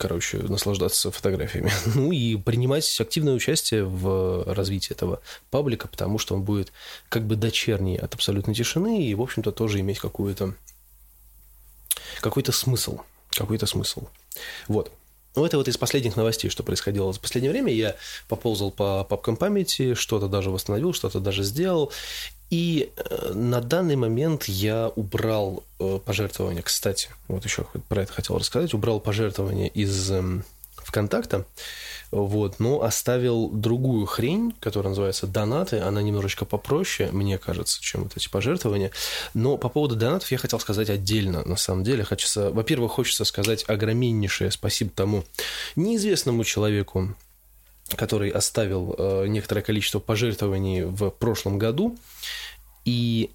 короче, 0.00 0.38
наслаждаться 0.38 1.10
фотографиями. 1.10 1.70
Ну 1.94 2.10
и 2.10 2.36
принимать 2.36 3.00
активное 3.00 3.34
участие 3.34 3.84
в 3.84 4.44
развитии 4.46 4.92
этого 4.92 5.20
паблика, 5.50 5.88
потому 5.88 6.18
что 6.18 6.34
он 6.34 6.42
будет 6.42 6.72
как 7.10 7.26
бы 7.26 7.36
дочерний 7.36 7.96
от 7.96 8.14
абсолютной 8.14 8.54
тишины 8.54 9.04
и, 9.04 9.14
в 9.14 9.20
общем-то, 9.20 9.52
тоже 9.52 9.80
иметь 9.80 9.98
какую-то 9.98 10.54
какой-то 12.20 12.52
смысл. 12.52 13.00
Какой-то 13.30 13.66
смысл. 13.66 14.08
Вот. 14.68 14.90
Ну, 15.36 15.44
это 15.44 15.58
вот 15.58 15.68
из 15.68 15.76
последних 15.76 16.16
новостей, 16.16 16.50
что 16.50 16.62
происходило 16.62 17.12
за 17.12 17.20
последнее 17.20 17.52
время. 17.52 17.72
Я 17.72 17.96
поползал 18.28 18.72
по 18.72 19.04
папкам 19.04 19.36
памяти, 19.36 19.94
что-то 19.94 20.28
даже 20.28 20.50
восстановил, 20.50 20.92
что-то 20.92 21.20
даже 21.20 21.44
сделал. 21.44 21.92
И 22.50 22.90
э, 22.96 23.32
на 23.32 23.60
данный 23.60 23.96
момент 23.96 24.44
я 24.44 24.88
убрал 24.96 25.62
э, 25.78 26.00
пожертвования, 26.04 26.62
кстати, 26.62 27.08
вот 27.28 27.44
еще 27.44 27.66
про 27.88 28.02
это 28.02 28.12
хотел 28.12 28.36
рассказать, 28.36 28.74
убрал 28.74 28.98
пожертвования 28.98 29.68
из 29.68 30.10
эм, 30.10 30.44
ВКонтакта, 30.90 31.46
Вот, 32.10 32.58
но 32.58 32.82
оставил 32.82 33.48
другую 33.48 34.04
хрень, 34.06 34.52
которая 34.58 34.90
называется 34.90 35.28
донаты. 35.28 35.78
Она 35.78 36.02
немножечко 36.02 36.44
попроще, 36.44 37.10
мне 37.12 37.38
кажется, 37.38 37.80
чем 37.80 38.02
вот 38.02 38.16
эти 38.16 38.28
пожертвования. 38.28 38.90
Но 39.32 39.56
по 39.56 39.68
поводу 39.68 39.94
донатов 39.94 40.32
я 40.32 40.38
хотел 40.38 40.58
сказать 40.58 40.90
отдельно, 40.90 41.44
на 41.46 41.56
самом 41.56 41.84
деле. 41.84 42.02
Хочется, 42.02 42.50
во-первых, 42.50 42.92
хочется 42.92 43.24
сказать 43.24 43.64
огромнейшее 43.68 44.50
спасибо 44.50 44.90
тому 44.90 45.24
неизвестному 45.76 46.42
человеку, 46.42 47.14
который 47.96 48.30
оставил 48.30 48.94
э, 48.96 49.26
некоторое 49.26 49.62
количество 49.62 49.98
пожертвований 49.98 50.84
в 50.84 51.10
прошлом 51.10 51.58
году. 51.58 51.96
И, 52.84 53.30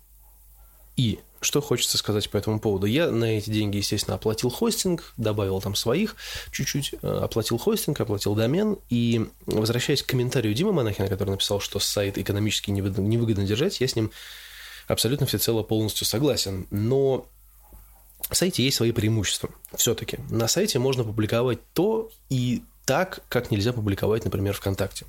и 0.98 1.20
что 1.42 1.62
хочется 1.62 1.98
сказать 1.98 2.30
по 2.30 2.38
этому 2.38 2.60
поводу? 2.60 2.88
Я 2.88 3.12
на 3.12 3.26
эти 3.38 3.50
деньги, 3.50 3.78
естественно, 3.78 4.16
оплатил 4.16 4.50
хостинг, 4.50 5.14
добавил 5.18 5.62
там 5.62 5.76
своих 5.76 6.16
чуть-чуть, 6.52 6.96
э, 7.02 7.08
оплатил 7.08 7.58
хостинг, 7.58 8.00
оплатил 8.00 8.36
домен. 8.36 8.78
И 8.90 9.28
возвращаясь 9.46 10.04
к 10.04 10.08
комментарию 10.08 10.54
Димы 10.54 10.74
Монахина, 10.74 11.08
который 11.08 11.32
написал, 11.32 11.60
что 11.60 11.80
сайт 11.80 12.18
экономически 12.18 12.72
невыгодно, 12.72 13.46
держать, 13.46 13.80
я 13.80 13.88
с 13.88 13.96
ним 13.96 14.12
абсолютно 14.88 15.26
всецело 15.26 15.64
полностью 15.64 16.06
согласен. 16.06 16.68
Но 16.72 17.28
в 18.30 18.36
сайте 18.36 18.64
есть 18.64 18.78
свои 18.78 18.92
преимущества. 18.92 19.50
Все-таки 19.76 20.18
на 20.30 20.48
сайте 20.48 20.80
можно 20.80 21.04
публиковать 21.04 21.60
то 21.74 22.10
и 22.30 22.64
так, 22.86 23.20
как 23.30 23.52
нельзя 23.52 23.74
публиковать, 23.74 24.26
например, 24.26 24.54
ВКонтакте. 24.54 25.06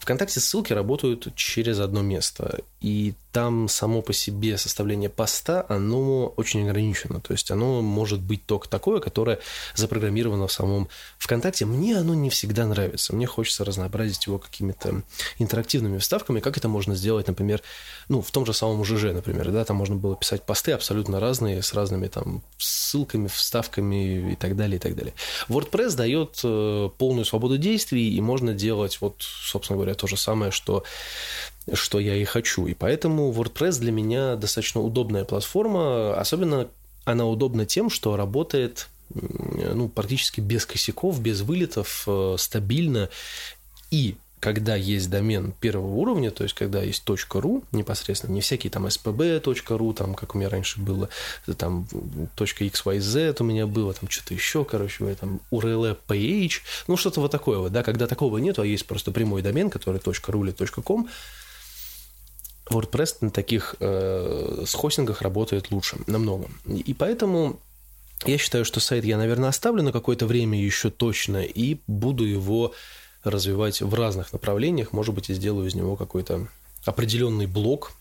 ВКонтакте 0.00 0.40
ссылки 0.40 0.72
работают 0.72 1.34
через 1.36 1.78
одно 1.80 2.02
место, 2.02 2.60
и 2.80 3.14
там 3.34 3.66
само 3.68 4.00
по 4.00 4.12
себе 4.12 4.56
составление 4.56 5.10
поста, 5.10 5.66
оно 5.68 6.28
очень 6.36 6.68
ограничено. 6.68 7.20
То 7.20 7.32
есть 7.32 7.50
оно 7.50 7.82
может 7.82 8.20
быть 8.20 8.46
только 8.46 8.68
такое, 8.68 9.00
которое 9.00 9.40
запрограммировано 9.74 10.46
в 10.46 10.52
самом 10.52 10.88
ВКонтакте. 11.18 11.64
Мне 11.64 11.98
оно 11.98 12.14
не 12.14 12.30
всегда 12.30 12.64
нравится. 12.64 13.12
Мне 13.12 13.26
хочется 13.26 13.64
разнообразить 13.64 14.28
его 14.28 14.38
какими-то 14.38 15.02
интерактивными 15.38 15.98
вставками. 15.98 16.38
Как 16.38 16.56
это 16.56 16.68
можно 16.68 16.94
сделать, 16.94 17.26
например, 17.26 17.60
ну, 18.08 18.22
в 18.22 18.30
том 18.30 18.46
же 18.46 18.54
самом 18.54 18.84
ЖЖ, 18.84 19.12
например, 19.12 19.50
да, 19.50 19.64
там 19.64 19.78
можно 19.78 19.96
было 19.96 20.14
писать 20.14 20.46
посты 20.46 20.70
абсолютно 20.70 21.18
разные, 21.18 21.60
с 21.60 21.74
разными 21.74 22.06
там 22.06 22.44
ссылками, 22.56 23.26
вставками 23.26 24.30
и 24.34 24.36
так 24.36 24.54
далее, 24.54 24.76
и 24.76 24.80
так 24.80 24.94
далее. 24.94 25.12
WordPress 25.48 25.96
дает 25.96 26.40
э, 26.44 26.88
полную 26.98 27.24
свободу 27.24 27.58
действий, 27.58 28.14
и 28.14 28.20
можно 28.20 28.54
делать 28.54 28.98
вот, 29.00 29.16
собственно 29.18 29.76
говоря, 29.76 29.94
то 29.94 30.06
же 30.06 30.16
самое, 30.16 30.52
что 30.52 30.84
что 31.72 31.98
я 31.98 32.16
и 32.16 32.24
хочу. 32.24 32.66
И 32.66 32.74
поэтому 32.74 33.32
WordPress 33.32 33.80
для 33.80 33.92
меня 33.92 34.36
достаточно 34.36 34.80
удобная 34.80 35.24
платформа, 35.24 36.18
особенно 36.18 36.68
она 37.04 37.26
удобна 37.26 37.66
тем, 37.66 37.90
что 37.90 38.16
работает 38.16 38.88
ну, 39.12 39.88
практически 39.88 40.40
без 40.40 40.66
косяков, 40.66 41.20
без 41.20 41.42
вылетов, 41.42 42.04
э, 42.06 42.36
стабильно. 42.38 43.10
И 43.90 44.16
когда 44.40 44.76
есть 44.76 45.08
домен 45.08 45.54
первого 45.58 45.94
уровня, 45.94 46.30
то 46.30 46.42
есть 46.42 46.54
когда 46.54 46.82
есть 46.82 47.02
.ru 47.06 47.64
непосредственно, 47.72 48.34
не 48.34 48.42
всякие 48.42 48.70
там 48.70 48.86
spb.ru, 48.86 49.94
там, 49.94 50.14
как 50.14 50.34
у 50.34 50.38
меня 50.38 50.50
раньше 50.50 50.80
было, 50.80 51.08
там 51.56 51.86
.xyz 52.36 53.36
у 53.40 53.44
меня 53.44 53.66
было, 53.66 53.94
там 53.94 54.10
что-то 54.10 54.34
еще, 54.34 54.66
короче, 54.66 55.14
там 55.14 55.40
URL 55.50 55.96
ph, 56.06 56.60
ну 56.88 56.98
что-то 56.98 57.20
вот 57.20 57.30
такое 57.30 57.58
вот, 57.58 57.72
да, 57.72 57.82
когда 57.82 58.06
такого 58.06 58.36
нету, 58.36 58.60
а 58.60 58.66
есть 58.66 58.86
просто 58.86 59.12
прямой 59.12 59.40
домен, 59.40 59.70
который 59.70 59.98
.ru 59.98 60.44
или 60.44 60.82
.com, 60.82 61.08
WordPress 62.66 63.16
на 63.20 63.30
таких 63.30 63.76
э, 63.80 64.64
с 64.66 64.74
хостингах 64.74 65.22
работает 65.22 65.70
лучше, 65.70 65.98
намного. 66.06 66.48
И 66.66 66.94
поэтому 66.94 67.60
я 68.24 68.38
считаю, 68.38 68.64
что 68.64 68.80
сайт 68.80 69.04
я, 69.04 69.18
наверное, 69.18 69.50
оставлю 69.50 69.82
на 69.82 69.92
какое-то 69.92 70.26
время 70.26 70.58
еще 70.60 70.90
точно 70.90 71.42
и 71.42 71.78
буду 71.86 72.24
его 72.24 72.72
развивать 73.22 73.82
в 73.82 73.92
разных 73.94 74.32
направлениях. 74.32 74.92
Может 74.92 75.14
быть, 75.14 75.30
и 75.30 75.34
сделаю 75.34 75.68
из 75.68 75.74
него 75.74 75.96
какой-то 75.96 76.48
определенный 76.84 77.46
блок, 77.46 77.92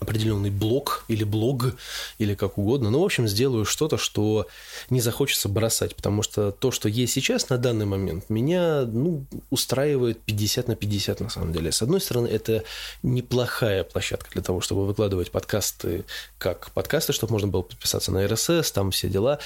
определенный 0.00 0.50
блок 0.50 1.04
или 1.08 1.24
блог, 1.24 1.74
или 2.18 2.34
как 2.34 2.58
угодно. 2.58 2.90
Ну, 2.90 3.00
в 3.00 3.04
общем, 3.04 3.28
сделаю 3.28 3.64
что-то, 3.64 3.98
что 3.98 4.46
не 4.90 5.00
захочется 5.00 5.48
бросать, 5.48 5.94
потому 5.94 6.22
что 6.22 6.52
то, 6.52 6.70
что 6.70 6.88
есть 6.88 7.12
сейчас 7.12 7.48
на 7.48 7.58
данный 7.58 7.86
момент, 7.86 8.30
меня 8.30 8.82
ну, 8.82 9.24
устраивает 9.50 10.20
50 10.22 10.68
на 10.68 10.76
50 10.76 11.20
на 11.20 11.28
самом 11.28 11.52
деле. 11.52 11.70
С 11.70 11.82
одной 11.82 12.00
стороны, 12.00 12.28
это 12.28 12.64
неплохая 13.02 13.84
площадка 13.84 14.30
для 14.32 14.42
того, 14.42 14.60
чтобы 14.60 14.86
выкладывать 14.86 15.30
подкасты 15.30 16.04
как 16.38 16.70
подкасты, 16.72 17.12
чтобы 17.12 17.32
можно 17.32 17.48
было 17.48 17.62
подписаться 17.62 18.10
на 18.10 18.24
RSS, 18.24 18.72
там 18.72 18.90
все 18.90 19.08
дела. 19.08 19.38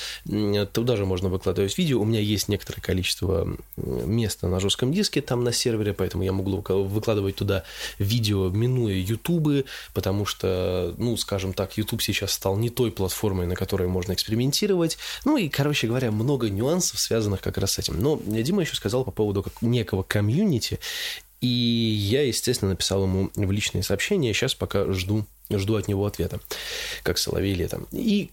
Туда 0.73 0.97
же 0.97 1.05
можно 1.05 1.29
выкладывать 1.29 1.77
видео. 1.79 2.01
У 2.01 2.05
меня 2.05 2.21
есть 2.21 2.49
некоторое 2.49 2.81
количество 2.81 3.49
места 3.77 4.49
на 4.49 4.61
жестком 4.61 4.93
диске 4.93 5.21
там 5.21 5.45
на 5.45 5.53
сервере, 5.53 5.93
поэтому 5.93 6.23
я 6.23 6.33
могу 6.33 6.63
выкладывать 6.85 7.37
туда 7.37 7.65
видео, 7.99 8.49
минуя 8.49 8.95
ютубы, 8.95 9.65
потому 9.95 10.27
что, 10.29 10.95
ну, 10.99 11.17
скажем 11.17 11.53
так, 11.53 11.77
YouTube 11.77 12.03
сейчас 12.03 12.33
стал 12.33 12.57
не 12.57 12.71
той 12.71 12.93
платформой, 12.93 13.47
на 13.47 13.57
которой 13.57 13.89
можно 13.89 14.13
экспериментировать. 14.13 14.99
Ну 15.25 15.37
и, 15.37 15.49
короче 15.49 15.89
говоря, 15.89 16.13
много 16.13 16.49
нюансов, 16.49 17.01
связанных 17.01 17.41
как 17.41 17.59
раз 17.59 17.73
с 17.73 17.79
этим. 17.81 18.01
Но 18.01 18.21
Дима 18.25 18.63
еще 18.63 18.77
сказал 18.77 19.05
по 19.05 19.11
поводу 19.11 19.43
как 19.43 19.61
некого 19.63 20.05
комьюнити, 20.05 20.79
и 21.41 21.47
я, 21.47 22.23
естественно, 22.23 22.71
написал 22.71 23.05
ему 23.05 23.31
в 23.35 23.51
личные 23.51 23.83
сообщения. 23.83 24.33
Сейчас 24.33 24.55
пока 24.55 24.93
жду, 24.93 25.25
жду 25.51 25.77
от 25.77 25.89
него 25.89 26.05
ответа, 26.05 26.41
как 27.03 27.19
соловей 27.19 27.55
летом. 27.55 27.87
И 27.93 28.31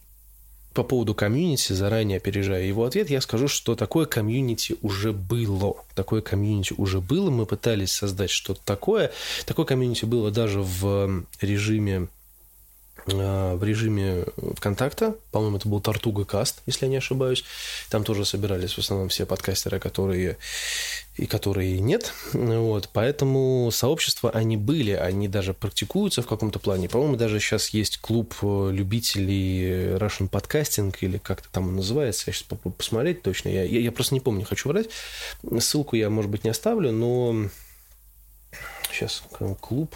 по 0.76 0.84
поводу 0.84 1.16
комьюнити, 1.16 1.72
заранее 1.74 2.18
опережая 2.18 2.64
его 2.64 2.84
ответ, 2.84 3.10
я 3.10 3.22
скажу, 3.22 3.48
что 3.48 3.76
такое 3.76 4.06
комьюнити 4.06 4.76
уже 4.82 5.14
было. 5.14 5.76
Такое 5.96 6.22
комьюнити 6.22 6.74
уже 6.78 7.00
было. 7.00 7.30
Мы 7.32 7.46
пытались 7.46 7.94
создать 7.94 8.30
что-то 8.30 8.60
такое. 8.64 9.12
Такое 9.46 9.66
комьюнити 9.66 10.04
было 10.06 10.32
даже 10.32 10.60
в 10.60 11.24
режиме 11.42 12.10
в 13.08 13.64
режиме 13.64 14.26
ВКонтакта. 14.58 15.16
По-моему, 15.32 15.58
это 15.58 15.70
был 15.70 15.80
Тартуга 15.80 16.26
Каст, 16.26 16.62
если 16.66 16.86
я 16.86 16.90
не 16.90 16.98
ошибаюсь. 16.98 17.44
Там 17.90 18.04
тоже 18.04 18.26
собирались 18.26 18.74
в 18.74 18.80
основном 18.80 19.10
все 19.10 19.26
подкастеры, 19.26 19.80
которые 19.80 20.38
и 21.16 21.28
которые 21.28 21.80
нет. 21.80 22.14
Вот, 22.34 22.90
поэтому 22.92 23.70
сообщества, 23.72 24.32
они 24.32 24.58
были, 24.58 24.92
они 24.92 25.28
даже 25.28 25.54
практикуются 25.54 26.22
в 26.22 26.28
каком-то 26.28 26.60
плане. 26.60 26.90
По-моему, 26.90 27.16
даже 27.16 27.40
сейчас 27.40 27.70
есть 27.70 28.00
клуб 28.00 28.34
э, 28.42 28.72
любителей 28.74 29.96
Russian 29.98 30.30
Podcasting, 30.30 30.94
или 31.00 31.18
как-то 31.18 31.48
там 31.50 31.68
он 31.70 31.76
называется. 31.78 32.26
Я 32.28 32.34
сейчас 32.34 32.44
попробую 32.44 32.74
посмотреть 32.74 33.22
точно. 33.22 33.50
Я, 33.50 33.64
я, 33.64 33.80
я 33.80 33.92
просто 33.92 34.14
не 34.14 34.20
помню, 34.20 34.46
хочу 34.46 34.68
врать. 34.68 34.90
Ссылку 35.60 35.96
я, 35.96 36.10
может 36.10 36.32
быть, 36.32 36.44
не 36.44 36.50
оставлю, 36.50 36.92
но 36.92 37.50
сейчас 38.92 39.24
клуб. 39.62 39.96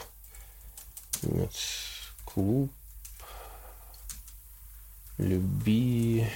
Нет, 1.23 1.51
клуб 2.23 2.71
любители 5.19 6.27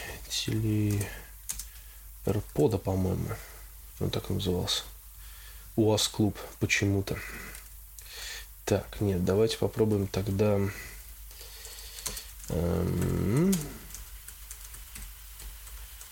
AirPod, 2.25 2.77
по-моему. 2.77 3.29
Он 3.99 4.09
так 4.11 4.29
назывался. 4.29 4.83
УАЗ 5.75 6.07
клуб 6.09 6.37
почему-то. 6.59 7.17
Так, 8.65 9.01
нет, 9.01 9.25
давайте 9.25 9.57
попробуем 9.57 10.07
тогда... 10.07 10.59
Эм... 12.49 13.53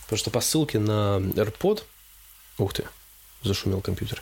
Потому 0.03 0.17
что 0.17 0.31
по 0.31 0.41
ссылке 0.41 0.79
на 0.79 1.19
AirPod... 1.19 1.83
Ух 2.57 2.73
ты, 2.73 2.85
зашумел 3.43 3.81
компьютер. 3.81 4.21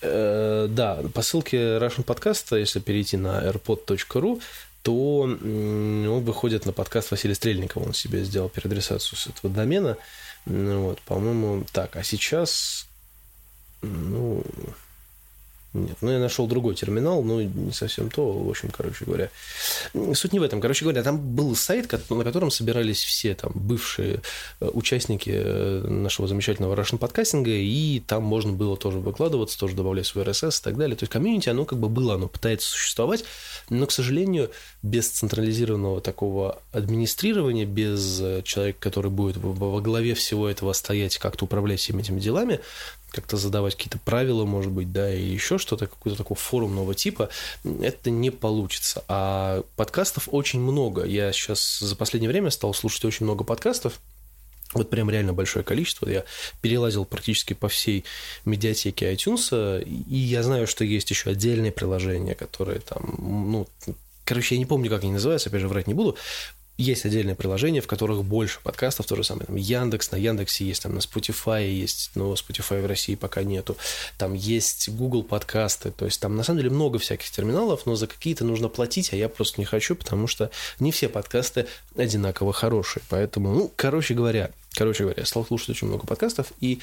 Э, 0.00 0.66
да, 0.68 1.02
по 1.14 1.22
ссылке 1.22 1.56
Russian 1.78 2.04
Podcast, 2.04 2.58
если 2.58 2.80
перейти 2.80 3.16
на 3.16 3.44
airpod.ru, 3.48 4.42
то 4.82 5.20
он 5.20 6.24
выходит 6.24 6.66
на 6.66 6.72
подкаст 6.72 7.10
Василия 7.10 7.34
Стрельникова. 7.34 7.84
Он 7.84 7.94
себе 7.94 8.24
сделал 8.24 8.48
переадресацию 8.48 9.18
с 9.18 9.26
этого 9.28 9.52
домена. 9.52 9.96
Ну 10.44 10.82
вот, 10.86 11.00
по-моему, 11.02 11.64
так. 11.72 11.96
А 11.96 12.02
сейчас, 12.02 12.86
ну, 13.80 14.42
нет, 15.74 15.96
ну 16.02 16.10
я 16.10 16.18
нашел 16.18 16.46
другой 16.46 16.74
терминал, 16.74 17.22
но 17.22 17.40
не 17.42 17.72
совсем 17.72 18.10
то. 18.10 18.30
В 18.30 18.50
общем, 18.50 18.70
короче 18.70 19.06
говоря, 19.06 19.30
суть 20.14 20.32
не 20.32 20.38
в 20.38 20.42
этом. 20.42 20.60
Короче 20.60 20.84
говоря, 20.84 21.02
там 21.02 21.18
был 21.18 21.56
сайт, 21.56 21.90
на 22.10 22.24
котором 22.24 22.50
собирались 22.50 23.02
все 23.02 23.34
там 23.34 23.52
бывшие 23.54 24.20
э, 24.60 24.68
участники 24.72 25.30
э, 25.32 25.86
нашего 25.88 26.28
замечательного 26.28 26.74
Russian 26.74 26.98
подкастинга, 26.98 27.50
и 27.50 28.00
там 28.00 28.22
можно 28.22 28.52
было 28.52 28.76
тоже 28.76 28.98
выкладываться, 28.98 29.58
тоже 29.58 29.74
добавлять 29.74 30.06
свой 30.06 30.24
RSS 30.24 30.60
и 30.60 30.64
так 30.64 30.76
далее. 30.76 30.94
То 30.94 31.04
есть 31.04 31.12
комьюнити, 31.12 31.48
оно 31.48 31.64
как 31.64 31.78
бы 31.78 31.88
было, 31.88 32.14
оно 32.14 32.28
пытается 32.28 32.68
существовать, 32.68 33.24
но, 33.70 33.86
к 33.86 33.92
сожалению, 33.92 34.50
без 34.82 35.08
централизированного 35.08 36.02
такого 36.02 36.60
администрирования, 36.72 37.64
без 37.64 38.20
э, 38.20 38.42
человека, 38.44 38.78
который 38.78 39.10
будет 39.10 39.36
во 39.38 39.80
главе 39.80 40.12
всего 40.14 40.50
этого 40.50 40.74
стоять, 40.74 41.16
как-то 41.16 41.46
управлять 41.46 41.80
всеми 41.80 42.02
этими 42.02 42.20
делами, 42.20 42.60
как-то 43.12 43.36
задавать 43.36 43.76
какие-то 43.76 43.98
правила, 43.98 44.44
может 44.44 44.72
быть, 44.72 44.90
да, 44.90 45.12
и 45.14 45.22
еще 45.22 45.58
что-то, 45.58 45.86
какой-то 45.86 46.16
такой 46.18 46.36
форумного 46.36 46.94
типа, 46.94 47.28
это 47.64 48.10
не 48.10 48.30
получится. 48.30 49.04
А 49.08 49.62
подкастов 49.76 50.28
очень 50.32 50.60
много. 50.60 51.04
Я 51.04 51.32
сейчас 51.32 51.78
за 51.78 51.94
последнее 51.94 52.30
время 52.30 52.50
стал 52.50 52.74
слушать 52.74 53.04
очень 53.04 53.26
много 53.26 53.44
подкастов, 53.44 54.00
Вот 54.74 54.88
прям 54.88 55.10
реально 55.10 55.34
большое 55.34 55.64
количество. 55.64 56.08
Я 56.08 56.24
перелазил 56.62 57.04
практически 57.04 57.52
по 57.52 57.68
всей 57.68 58.04
медиатеке 58.44 59.12
iTunes, 59.12 59.84
и 59.84 60.16
я 60.16 60.42
знаю, 60.42 60.66
что 60.66 60.84
есть 60.84 61.10
еще 61.10 61.30
отдельные 61.30 61.72
приложения, 61.72 62.34
которые 62.34 62.80
там, 62.80 63.14
ну, 63.18 63.68
короче, 64.24 64.54
я 64.54 64.58
не 64.58 64.66
помню, 64.66 64.88
как 64.88 65.02
они 65.02 65.12
называются, 65.12 65.50
опять 65.50 65.60
же, 65.60 65.68
врать 65.68 65.86
не 65.86 65.94
буду. 65.94 66.16
Есть 66.82 67.04
отдельные 67.04 67.36
приложения, 67.36 67.80
в 67.80 67.86
которых 67.86 68.24
больше 68.24 68.58
подкастов, 68.60 69.06
то 69.06 69.14
же 69.14 69.22
самое, 69.22 69.46
там 69.46 69.54
Яндекс, 69.54 70.10
на 70.10 70.16
Яндексе 70.16 70.64
есть, 70.64 70.82
там 70.82 70.96
на 70.96 70.98
Spotify 70.98 71.64
есть, 71.64 72.10
но 72.16 72.32
Spotify 72.32 72.82
в 72.82 72.86
России 72.86 73.14
пока 73.14 73.44
нету. 73.44 73.76
Там 74.18 74.34
есть 74.34 74.88
Google 74.88 75.22
подкасты, 75.22 75.92
то 75.92 76.06
есть 76.06 76.20
там 76.20 76.34
на 76.34 76.42
самом 76.42 76.58
деле 76.58 76.70
много 76.70 76.98
всяких 76.98 77.30
терминалов, 77.30 77.86
но 77.86 77.94
за 77.94 78.08
какие-то 78.08 78.44
нужно 78.44 78.68
платить, 78.68 79.12
а 79.12 79.16
я 79.16 79.28
просто 79.28 79.60
не 79.60 79.64
хочу, 79.64 79.94
потому 79.94 80.26
что 80.26 80.50
не 80.80 80.90
все 80.90 81.08
подкасты 81.08 81.68
одинаково 81.96 82.52
хорошие. 82.52 83.04
Поэтому, 83.08 83.52
ну, 83.54 83.72
короче 83.76 84.14
говоря, 84.14 84.50
Короче 84.74 85.04
говоря, 85.04 85.20
я 85.20 85.26
стал 85.26 85.44
слушать 85.44 85.70
очень 85.70 85.88
много 85.88 86.06
подкастов, 86.06 86.52
и 86.60 86.78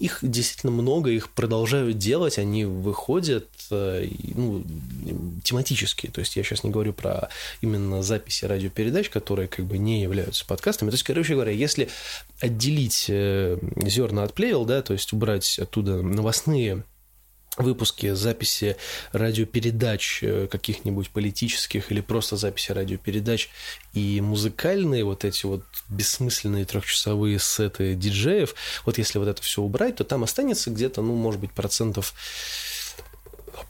их 0.00 0.18
действительно 0.22 0.72
много, 0.72 1.10
их 1.10 1.30
продолжают 1.30 1.96
делать, 1.96 2.38
они 2.38 2.64
выходят 2.64 3.48
э, 3.70 4.08
ну, 4.34 4.64
тематические. 5.44 6.10
То 6.10 6.20
есть 6.20 6.34
я 6.34 6.42
сейчас 6.42 6.64
не 6.64 6.70
говорю 6.70 6.92
про 6.92 7.28
именно 7.60 8.02
записи 8.02 8.44
радиопередач, 8.44 9.08
которые 9.08 9.46
как 9.46 9.66
бы 9.66 9.78
не 9.78 10.02
являются 10.02 10.44
подкастами. 10.44 10.90
То 10.90 10.94
есть, 10.94 11.04
короче 11.04 11.34
говоря, 11.34 11.52
если 11.52 11.88
отделить 12.40 13.06
э, 13.08 13.56
зерна 13.76 14.24
от 14.24 14.34
плевел, 14.34 14.64
да, 14.64 14.82
то 14.82 14.92
есть 14.92 15.12
убрать 15.12 15.60
оттуда 15.60 16.02
новостные 16.02 16.82
выпуски, 17.58 18.12
записи 18.14 18.76
радиопередач 19.12 20.20
э, 20.22 20.48
каких-нибудь 20.50 21.10
политических 21.10 21.92
или 21.92 22.00
просто 22.00 22.36
записи 22.36 22.72
радиопередач. 22.72 23.50
И 23.92 24.20
музыкальные 24.20 25.04
вот 25.04 25.24
эти 25.24 25.44
вот 25.44 25.62
бессмысленные 25.88 26.64
трехчасовые 26.64 27.38
сеты 27.38 27.94
диджеев, 27.94 28.54
вот 28.86 28.96
если 28.98 29.18
вот 29.18 29.28
это 29.28 29.42
все 29.42 29.60
убрать, 29.60 29.96
то 29.96 30.04
там 30.04 30.24
останется 30.24 30.70
где-то, 30.70 31.02
ну, 31.02 31.14
может 31.14 31.40
быть, 31.40 31.52
процентов 31.52 32.14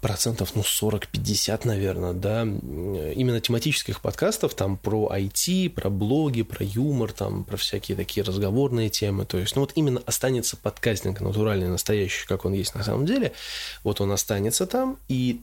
процентов, 0.03 0.51
ну, 0.57 0.63
40-50, 0.63 1.61
наверное, 1.65 2.13
да, 2.13 2.43
именно 2.43 3.41
тематических 3.41 4.01
подкастов, 4.01 4.53
там, 4.55 4.77
про 4.77 5.09
IT, 5.15 5.71
про 5.71 5.89
блоги, 5.89 6.43
про 6.43 6.65
юмор, 6.65 7.13
там, 7.13 7.45
про 7.45 7.57
всякие 7.57 7.97
такие 7.97 8.25
разговорные 8.25 8.91
темы, 8.91 9.25
то 9.25 9.39
есть, 9.39 9.55
ну, 9.55 9.63
вот 9.63 9.73
именно 9.77 10.03
останется 10.05 10.57
подкастинг 10.57 11.21
натуральный, 11.21 11.69
настоящий, 11.69 12.27
как 12.27 12.45
он 12.45 12.53
есть 12.53 12.75
на 12.75 12.83
самом 12.83 13.07
деле, 13.07 13.33
вот 13.85 14.01
он 14.01 14.11
останется 14.11 14.67
там, 14.67 14.99
и 15.09 15.41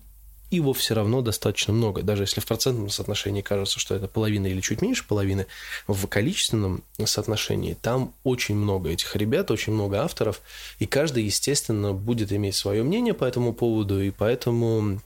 его 0.51 0.73
все 0.73 0.95
равно 0.95 1.21
достаточно 1.21 1.73
много. 1.73 2.01
Даже 2.01 2.23
если 2.23 2.41
в 2.41 2.45
процентном 2.45 2.89
соотношении 2.89 3.41
кажется, 3.41 3.79
что 3.79 3.95
это 3.95 4.07
половина 4.07 4.47
или 4.47 4.61
чуть 4.61 4.81
меньше 4.81 5.05
половины, 5.07 5.45
в 5.87 6.07
количественном 6.07 6.83
соотношении 7.03 7.77
там 7.79 8.13
очень 8.23 8.55
много 8.55 8.89
этих 8.89 9.15
ребят, 9.15 9.51
очень 9.51 9.73
много 9.73 10.03
авторов, 10.03 10.41
и 10.79 10.85
каждый, 10.85 11.23
естественно, 11.23 11.93
будет 11.93 12.31
иметь 12.31 12.55
свое 12.55 12.83
мнение 12.83 13.13
по 13.13 13.25
этому 13.25 13.53
поводу, 13.53 14.01
и 14.01 14.11
поэтому 14.11 15.01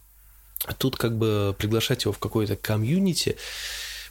тут 0.77 0.95
как 0.95 1.17
бы 1.17 1.55
приглашать 1.57 2.03
его 2.03 2.13
в 2.13 2.19
какое-то 2.19 2.55
комьюнити 2.55 3.37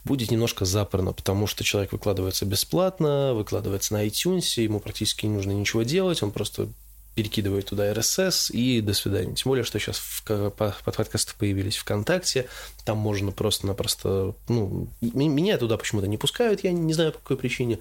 будет 0.05 0.31
немножко 0.31 0.65
запорно, 0.65 1.13
потому 1.13 1.47
что 1.47 1.65
человек 1.65 1.93
выкладывается 1.93 2.45
бесплатно, 2.45 3.35
выкладывается 3.35 3.95
на 3.95 4.07
iTunes, 4.07 4.61
ему 4.61 4.81
практически 4.81 5.27
не 5.27 5.35
нужно 5.35 5.53
ничего 5.53 5.83
делать, 5.85 6.23
он 6.23 6.33
просто 6.33 6.69
перекидывает 7.15 7.67
туда 7.67 7.93
RSS 7.93 8.53
и 8.53 8.81
до 8.81 8.95
свидания. 8.95 9.35
Тем 9.35 9.51
более, 9.51 9.65
что 9.65 9.79
сейчас 9.79 9.99
в, 9.99 10.25
под 10.25 10.83
подкасты 10.85 11.35
появились 11.39 11.77
ВКонтакте, 11.77 12.47
там 12.85 12.99
можно 12.99 13.33
просто-напросто, 13.33 14.35
ну, 14.49 14.89
меня 15.01 15.59
туда 15.59 15.77
почему-то 15.77 16.07
не 16.07 16.19
пускают, 16.19 16.65
я 16.65 16.73
не 16.73 16.93
знаю 16.93 17.13
по 17.13 17.19
какой 17.19 17.37
причине. 17.37 17.79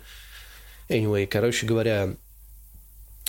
Anyway, 0.90 1.26
короче 1.28 1.66
говоря, 1.66 2.16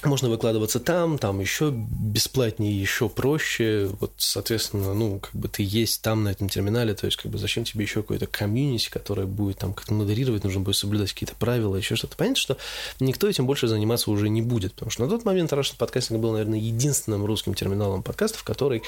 можно 0.06 0.28
выкладываться 0.28 0.80
там, 0.80 1.18
там 1.18 1.40
еще 1.40 1.70
бесплатнее, 1.72 2.78
еще 2.78 3.08
проще. 3.08 3.90
Вот, 4.00 4.12
соответственно, 4.16 4.94
ну, 4.94 5.20
как 5.20 5.34
бы 5.34 5.48
ты 5.48 5.62
есть 5.62 6.02
там, 6.02 6.24
на 6.24 6.30
этом 6.30 6.48
терминале, 6.48 6.94
то 6.94 7.06
есть, 7.06 7.16
как 7.16 7.30
бы, 7.30 7.38
зачем 7.38 7.64
тебе 7.64 7.84
еще 7.84 8.02
какой-то 8.02 8.26
комьюнити, 8.26 8.90
который 8.90 9.26
будет 9.26 9.58
там 9.58 9.74
как-то 9.74 9.94
модерировать, 9.94 10.44
нужно 10.44 10.60
будет 10.60 10.76
соблюдать 10.76 11.12
какие-то 11.12 11.34
правила, 11.34 11.76
еще 11.76 11.96
что-то. 11.96 12.16
Понятно, 12.16 12.40
что 12.40 12.56
никто 13.00 13.28
этим 13.28 13.46
больше 13.46 13.68
заниматься 13.68 14.10
уже 14.10 14.28
не 14.28 14.42
будет, 14.42 14.74
потому 14.74 14.90
что 14.90 15.04
на 15.04 15.10
тот 15.10 15.24
момент 15.24 15.52
Russian 15.52 15.76
Podcasting 15.78 16.18
был, 16.18 16.32
наверное, 16.32 16.58
единственным 16.58 17.24
русским 17.24 17.54
терминалом 17.54 18.02
подкастов, 18.02 18.44
который, 18.44 18.82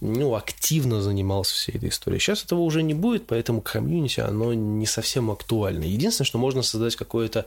ну, 0.00 0.34
активно 0.34 1.02
занимался 1.02 1.54
всей 1.54 1.76
этой 1.76 1.88
историей. 1.88 2.20
Сейчас 2.20 2.44
этого 2.44 2.60
уже 2.60 2.82
не 2.82 2.94
будет, 2.94 3.26
поэтому 3.26 3.60
комьюнити, 3.60 4.20
оно 4.20 4.54
не 4.54 4.86
совсем 4.86 5.30
актуально. 5.30 5.84
Единственное, 5.84 6.26
что 6.26 6.38
можно 6.38 6.62
создать 6.62 6.96
какое-то 6.96 7.46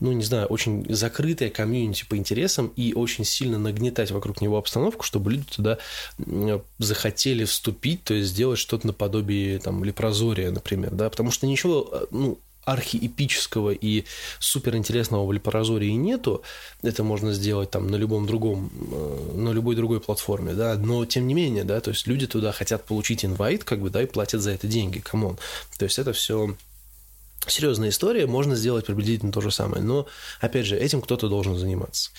ну, 0.00 0.12
не 0.12 0.24
знаю, 0.24 0.46
очень 0.46 0.86
закрытое 0.88 1.50
комьюнити 1.50 2.04
по 2.08 2.16
интересам 2.16 2.72
и 2.76 2.92
очень 2.92 3.24
сильно 3.24 3.58
нагнетать 3.58 4.10
вокруг 4.10 4.40
него 4.40 4.58
обстановку, 4.58 5.04
чтобы 5.04 5.32
люди 5.32 5.46
туда 5.54 5.78
захотели 6.78 7.44
вступить, 7.44 8.04
то 8.04 8.14
есть 8.14 8.30
сделать 8.30 8.58
что-то 8.58 8.86
наподобие 8.86 9.58
там 9.58 9.82
лепрозория, 9.84 10.50
например, 10.50 10.90
да, 10.90 11.08
потому 11.08 11.30
что 11.30 11.46
ничего, 11.46 11.88
э, 11.90 12.06
ну, 12.10 12.38
архиэпического 12.66 13.70
и 13.70 14.04
суперинтересного 14.40 15.24
в 15.24 15.32
лепрозории 15.32 15.92
нету, 15.92 16.42
это 16.82 17.04
можно 17.04 17.32
сделать 17.32 17.70
там 17.70 17.86
на 17.86 17.96
любом 17.96 18.26
другом, 18.26 18.70
э, 18.74 19.32
на 19.36 19.50
любой 19.50 19.76
другой 19.76 20.00
платформе, 20.00 20.52
да, 20.52 20.74
но 20.74 21.06
тем 21.06 21.26
не 21.28 21.34
менее, 21.34 21.64
да, 21.64 21.80
то 21.80 21.90
есть 21.90 22.06
люди 22.06 22.26
туда 22.26 22.52
хотят 22.52 22.84
получить 22.84 23.24
инвайт, 23.24 23.64
как 23.64 23.80
бы, 23.80 23.88
да, 23.88 24.02
и 24.02 24.06
платят 24.06 24.42
за 24.42 24.50
это 24.50 24.66
деньги, 24.66 24.98
come 24.98 25.21
on. 25.21 25.38
То 25.78 25.84
есть 25.84 25.98
это 25.98 26.12
все 26.12 26.56
серьезная 27.48 27.90
история, 27.90 28.26
можно 28.26 28.54
сделать 28.56 28.86
приблизительно 28.86 29.32
то 29.32 29.40
же 29.40 29.50
самое. 29.50 29.82
Но, 29.82 30.06
опять 30.40 30.66
же, 30.66 30.76
этим 30.76 31.00
кто-то 31.00 31.28
должен 31.28 31.56
заниматься. 31.56 32.10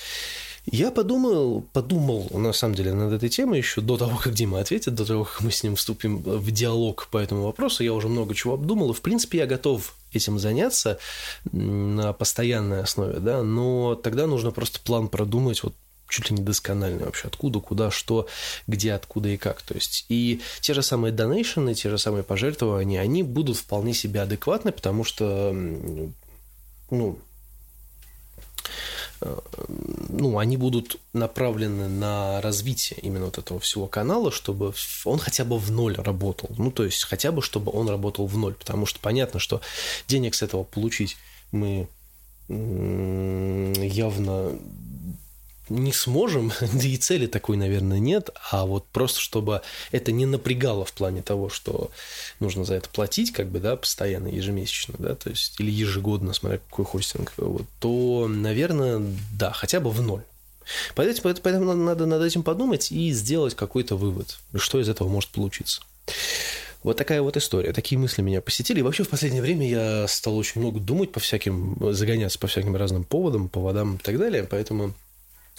Я 0.69 0.91
подумал, 0.91 1.61
подумал, 1.71 2.27
на 2.33 2.51
самом 2.51 2.75
деле, 2.75 2.93
над 2.93 3.13
этой 3.13 3.29
темой 3.29 3.59
еще 3.59 3.79
до 3.79 3.97
того, 3.97 4.17
как 4.17 4.33
Дима 4.33 4.59
ответит, 4.59 4.95
до 4.95 5.05
того, 5.05 5.23
как 5.23 5.39
мы 5.41 5.49
с 5.49 5.63
ним 5.63 5.77
вступим 5.77 6.17
в 6.21 6.51
диалог 6.51 7.07
по 7.09 7.17
этому 7.17 7.43
вопросу. 7.43 7.85
Я 7.85 7.93
уже 7.93 8.09
много 8.09 8.35
чего 8.35 8.55
обдумал, 8.55 8.91
и, 8.91 8.93
в 8.93 9.01
принципе, 9.01 9.37
я 9.37 9.45
готов 9.45 9.95
этим 10.11 10.39
заняться 10.39 10.99
на 11.53 12.11
постоянной 12.11 12.81
основе, 12.81 13.19
да, 13.19 13.43
но 13.43 13.95
тогда 13.95 14.27
нужно 14.27 14.51
просто 14.51 14.79
план 14.81 15.07
продумать, 15.07 15.63
вот 15.63 15.73
чуть 16.07 16.29
ли 16.29 16.37
не 16.37 16.43
досконально 16.43 17.05
вообще, 17.05 17.27
откуда, 17.27 17.59
куда, 17.59 17.91
что, 17.91 18.27
где, 18.65 18.93
откуда 18.93 19.29
и 19.29 19.37
как. 19.37 19.61
То 19.61 19.73
есть 19.73 20.05
и 20.09 20.41
те 20.61 20.73
же 20.73 20.81
самые 20.81 21.11
донейшены, 21.11 21.73
те 21.73 21.89
же 21.89 21.97
самые 21.97 22.23
пожертвования, 22.23 23.01
они 23.01 23.23
будут 23.23 23.57
вполне 23.57 23.93
себе 23.93 24.21
адекватны, 24.21 24.71
потому 24.71 25.03
что, 25.03 25.53
ну, 26.89 27.19
э, 29.21 29.37
ну, 30.09 30.39
они 30.39 30.57
будут 30.57 30.97
направлены 31.13 31.89
на 31.89 32.41
развитие 32.41 32.99
именно 33.01 33.25
вот 33.25 33.37
этого 33.37 33.59
всего 33.59 33.87
канала, 33.87 34.31
чтобы 34.31 34.73
он 35.05 35.19
хотя 35.19 35.43
бы 35.43 35.57
в 35.57 35.71
ноль 35.71 35.95
работал. 35.95 36.49
Ну, 36.57 36.71
то 36.71 36.85
есть 36.85 37.03
хотя 37.03 37.31
бы, 37.31 37.41
чтобы 37.41 37.71
он 37.71 37.89
работал 37.89 38.27
в 38.27 38.37
ноль, 38.37 38.53
потому 38.53 38.85
что 38.85 38.99
понятно, 38.99 39.39
что 39.39 39.61
денег 40.07 40.35
с 40.35 40.41
этого 40.41 40.63
получить 40.63 41.17
мы 41.51 41.87
явно 42.49 44.57
не 45.69 45.93
сможем, 45.93 46.51
да 46.61 46.87
и 46.87 46.97
цели 46.97 47.27
такой, 47.27 47.57
наверное, 47.57 47.99
нет, 47.99 48.29
а 48.51 48.65
вот 48.65 48.85
просто 48.87 49.19
чтобы 49.19 49.61
это 49.91 50.11
не 50.11 50.25
напрягало 50.25 50.85
в 50.85 50.93
плане 50.93 51.21
того, 51.21 51.49
что 51.49 51.91
нужно 52.39 52.65
за 52.65 52.75
это 52.75 52.89
платить, 52.89 53.31
как 53.31 53.47
бы, 53.47 53.59
да, 53.59 53.75
постоянно, 53.75 54.27
ежемесячно, 54.27 54.95
да, 54.97 55.15
то 55.15 55.29
есть, 55.29 55.59
или 55.59 55.71
ежегодно, 55.71 56.33
смотря 56.33 56.59
какой 56.69 56.85
хостинг, 56.85 57.33
вот, 57.37 57.65
то, 57.79 58.27
наверное, 58.27 59.01
да, 59.33 59.51
хотя 59.51 59.79
бы 59.79 59.91
в 59.91 60.01
ноль. 60.01 60.23
Поэтому, 60.95 61.35
поэтому 61.41 61.73
надо 61.73 62.05
над 62.05 62.21
этим 62.21 62.43
подумать 62.43 62.91
и 62.91 63.11
сделать 63.11 63.55
какой-то 63.55 63.95
вывод, 63.95 64.37
что 64.55 64.79
из 64.79 64.89
этого 64.89 65.07
может 65.07 65.29
получиться. 65.29 65.81
Вот 66.83 66.97
такая 66.97 67.21
вот 67.21 67.35
история. 67.37 67.73
Такие 67.73 67.97
мысли 67.97 68.21
меня 68.21 68.41
посетили. 68.41 68.79
И 68.79 68.81
вообще 68.81 69.03
в 69.03 69.09
последнее 69.09 69.41
время 69.41 69.67
я 69.67 70.07
стал 70.07 70.37
очень 70.37 70.61
много 70.61 70.79
думать 70.79 71.11
по 71.11 71.19
всяким, 71.19 71.75
загоняться 71.93 72.39
по 72.39 72.47
всяким 72.47 72.75
разным 72.75 73.03
поводам, 73.03 73.49
поводам 73.49 73.95
и 73.95 73.99
так 73.99 74.17
далее. 74.17 74.43
Поэтому 74.43 74.93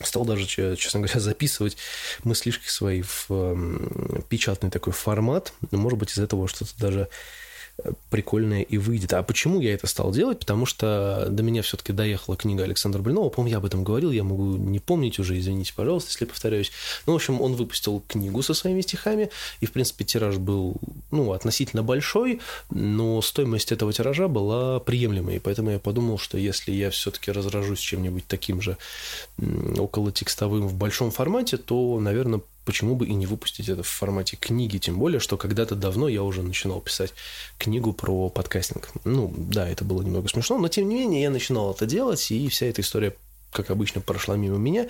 стал 0.03 0.25
даже, 0.25 0.47
честно 0.47 1.01
говоря, 1.01 1.21
записывать 1.21 1.77
мыслишки 2.25 2.69
свои 2.69 3.03
в 3.03 4.23
печатный 4.29 4.71
такой 4.71 4.93
формат. 4.93 5.53
Может 5.71 5.99
быть, 5.99 6.13
из 6.13 6.19
этого 6.19 6.49
что-то 6.49 6.73
даже 6.79 7.09
прикольное 8.11 8.63
и 8.63 8.77
выйдет. 8.77 9.13
А 9.13 9.23
почему 9.23 9.61
я 9.61 9.75
это 9.75 9.87
стал 9.87 10.11
делать? 10.11 10.41
Потому 10.41 10.67
что 10.67 11.27
до 11.31 11.43
меня 11.43 11.63
все-таки 11.63 11.93
доехала 11.93 12.37
книга 12.37 12.65
Александра 12.65 13.01
Блинова. 13.01 13.29
Помню, 13.29 13.53
я 13.53 13.57
об 13.59 13.65
этом 13.65 13.85
говорил, 13.85 14.11
я 14.11 14.25
могу 14.25 14.57
не 14.57 14.81
помнить 14.81 15.19
уже, 15.19 15.39
извините, 15.39 15.73
пожалуйста, 15.75 16.11
если 16.11 16.25
повторяюсь. 16.25 16.73
Ну, 17.07 17.13
в 17.13 17.17
общем, 17.17 17.41
он 17.41 17.55
выпустил 17.55 18.03
книгу 18.09 18.43
со 18.43 18.55
своими 18.55 18.81
стихами, 18.81 19.31
и, 19.61 19.67
в 19.67 19.73
принципе, 19.73 20.05
тираж 20.05 20.37
был, 20.39 20.77
ну, 21.11 21.33
относительно 21.33 21.83
большой, 21.83 22.41
но 22.71 23.23
стоимость 23.23 23.73
этого 23.73 23.93
тиража 23.93 24.29
была 24.29 24.81
приемлемой, 24.81 25.41
поэтому 25.41 25.71
я 25.71 25.79
подумал, 25.79 26.19
что 26.19 26.37
если 26.39 26.73
я 26.73 26.91
все-таки 26.91 27.31
разражусь 27.31 27.79
чем-нибудь 27.79 28.27
таким 28.27 28.61
же 28.61 28.77
около 29.79 30.11
текстовым 30.11 30.67
в 30.67 30.75
большом 30.75 31.11
формате, 31.11 31.57
то, 31.57 32.01
наверное, 32.01 32.41
почему 32.69 32.95
бы 32.95 33.07
и 33.07 33.15
не 33.15 33.25
выпустить 33.25 33.71
это 33.71 33.83
в 33.83 33.89
формате 33.89 34.37
книги, 34.37 34.77
тем 34.77 34.99
более, 34.99 35.21
что 35.21 35.39
когда-то 35.39 35.75
давно 35.75 36.07
я 36.07 36.23
уже 36.23 36.43
начинал 36.43 36.83
писать 36.83 37.15
книгу 37.57 37.95
про 37.95 38.29
подкастинг. 38.29 38.91
Ну, 39.05 39.33
да, 39.39 39.67
это 39.67 39.87
было 39.87 40.03
немного 40.03 40.29
смешно, 40.29 40.59
но 40.59 40.69
тем 40.69 40.87
не 40.87 40.97
менее 40.97 41.23
я 41.23 41.31
начинал 41.31 41.73
это 41.73 41.87
делать, 41.87 42.31
и 42.31 42.47
вся 42.51 42.67
эта 42.67 42.83
история 42.83 43.17
как 43.51 43.71
обычно, 43.71 44.03
прошла 44.03 44.37
мимо 44.37 44.59
меня 44.59 44.87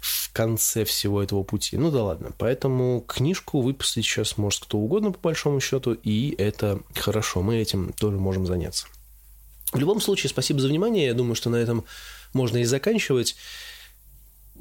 в 0.00 0.32
конце 0.32 0.84
всего 0.84 1.22
этого 1.22 1.44
пути. 1.44 1.76
Ну 1.76 1.92
да 1.92 2.02
ладно. 2.02 2.32
Поэтому 2.38 3.04
книжку 3.06 3.60
выпустить 3.60 4.04
сейчас 4.04 4.36
может 4.36 4.64
кто 4.64 4.78
угодно, 4.78 5.12
по 5.12 5.20
большому 5.20 5.60
счету, 5.60 5.92
и 5.92 6.34
это 6.36 6.80
хорошо. 6.96 7.40
Мы 7.42 7.58
этим 7.58 7.92
тоже 7.92 8.18
можем 8.18 8.48
заняться. 8.48 8.88
В 9.72 9.78
любом 9.78 10.00
случае, 10.00 10.30
спасибо 10.30 10.58
за 10.58 10.66
внимание. 10.66 11.06
Я 11.06 11.14
думаю, 11.14 11.36
что 11.36 11.50
на 11.50 11.56
этом 11.56 11.84
можно 12.32 12.56
и 12.56 12.64
заканчивать. 12.64 13.36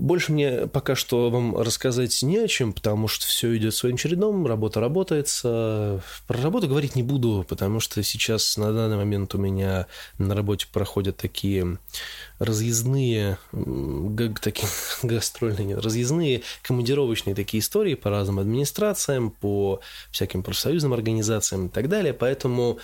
Больше 0.02 0.32
мне 0.32 0.66
пока 0.66 0.96
что 0.96 1.30
вам 1.30 1.56
рассказать 1.56 2.24
не 2.24 2.40
о 2.40 2.48
чем, 2.48 2.74
потому 2.74 3.08
что 3.08 3.28
все 3.28 3.56
идет 3.56 3.76
своим 3.76 3.98
чередом, 3.98 4.48
работа 4.48 4.80
работается. 4.80 6.02
Про 6.26 6.42
работу 6.42 6.68
говорить 6.68 6.96
не 6.96 7.04
буду, 7.04 7.46
потому 7.48 7.80
что 7.80 8.02
сейчас 8.02 8.58
на 8.58 8.74
данный 8.74 8.98
момент 8.98 9.36
у 9.36 9.38
меня 9.38 9.86
на 10.18 10.34
работе 10.34 10.66
проходят 10.74 11.18
такие 11.18 11.78
разъездные, 12.42 13.38
такие 14.42 14.68
гастрольные, 15.04 15.78
разъездные, 15.78 16.42
командировочные 16.64 17.36
такие 17.36 17.62
истории 17.62 17.94
по 17.94 18.10
разным 18.10 18.40
администрациям, 18.40 19.30
по 19.30 19.80
всяким 20.10 20.42
профсоюзным 20.42 20.94
организациям 20.94 21.68
и 21.68 21.70
так 21.70 21.88
далее. 21.88 22.14
Поэтому, 22.14 22.80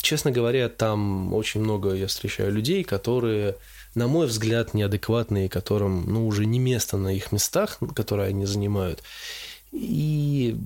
честно 0.00 0.32
говоря, 0.32 0.68
там 0.68 1.32
очень 1.32 1.60
много 1.60 1.92
я 1.94 2.08
встречаю 2.08 2.52
людей, 2.52 2.82
которые 2.82 3.56
на 3.94 4.08
мой 4.08 4.26
взгляд, 4.26 4.74
неадекватные, 4.74 5.48
которым, 5.48 6.04
ну, 6.06 6.26
уже 6.26 6.44
не 6.44 6.58
место 6.58 6.98
на 6.98 7.14
их 7.14 7.32
местах, 7.32 7.78
которые 7.94 8.28
они 8.28 8.44
занимают. 8.44 9.02
И 9.72 10.58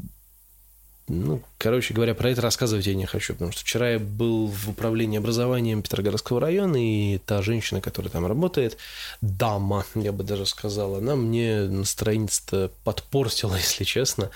ну, 1.11 1.42
короче 1.59 1.92
говоря, 1.92 2.14
про 2.14 2.31
это 2.31 2.40
рассказывать 2.40 2.87
я 2.87 2.94
не 2.94 3.05
хочу, 3.05 3.33
потому 3.33 3.51
что 3.51 3.62
вчера 3.62 3.90
я 3.90 3.99
был 3.99 4.46
в 4.46 4.70
управлении 4.70 5.18
образованием 5.18 5.83
Петроградского 5.83 6.40
района, 6.40 6.77
и 6.77 7.18
та 7.18 7.42
женщина, 7.42 7.81
которая 7.81 8.12
там 8.12 8.27
работает, 8.27 8.79
дама, 9.20 9.85
я 9.96 10.12
бы 10.12 10.23
даже 10.23 10.46
сказал, 10.46 10.94
она 10.94 11.16
мне 11.16 11.62
настроение-то 11.62 12.70
подпортила, 12.85 13.57
если 13.57 13.83
честно. 13.83 14.31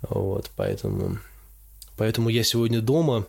Вот, 0.00 0.50
поэтому, 0.56 1.18
поэтому 1.98 2.30
я 2.30 2.42
сегодня 2.42 2.80
дома, 2.80 3.26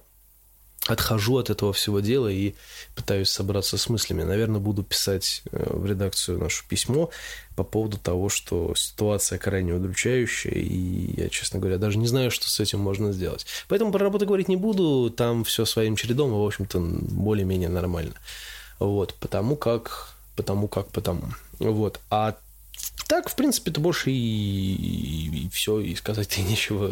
отхожу 0.87 1.37
от 1.37 1.49
этого 1.49 1.73
всего 1.73 1.99
дела 1.99 2.27
и 2.27 2.53
пытаюсь 2.93 3.29
собраться 3.29 3.77
с 3.77 3.89
мыслями. 3.89 4.23
Наверное, 4.23 4.59
буду 4.59 4.83
писать 4.83 5.41
э, 5.51 5.65
в 5.73 5.85
редакцию 5.85 6.37
наше 6.37 6.67
письмо 6.67 7.09
по 7.55 7.63
поводу 7.63 7.97
того, 7.97 8.29
что 8.29 8.73
ситуация 8.75 9.39
крайне 9.39 9.73
удручающая, 9.73 10.51
и 10.51 11.21
я, 11.21 11.29
честно 11.29 11.59
говоря, 11.59 11.77
даже 11.77 11.97
не 11.97 12.07
знаю, 12.07 12.29
что 12.29 12.47
с 12.49 12.59
этим 12.59 12.79
можно 12.79 13.11
сделать. 13.11 13.45
Поэтому 13.67 13.91
про 13.91 13.99
работу 13.99 14.25
говорить 14.25 14.47
не 14.47 14.57
буду, 14.57 15.09
там 15.09 15.43
все 15.43 15.65
своим 15.65 15.95
чередом, 15.95 16.31
и, 16.31 16.35
в 16.35 16.45
общем-то, 16.45 16.79
более-менее 16.79 17.69
нормально. 17.69 18.13
Вот, 18.77 19.13
потому 19.15 19.55
как, 19.55 20.13
потому 20.35 20.67
как, 20.67 20.87
потому. 20.89 21.23
Вот, 21.59 21.99
а 22.09 22.35
так, 23.07 23.29
в 23.29 23.35
принципе, 23.35 23.71
это 23.71 23.79
больше 23.79 24.09
и, 24.09 25.45
и, 25.45 25.49
все, 25.49 25.79
и 25.79 25.95
сказать-то 25.95 26.41
нечего. 26.49 26.91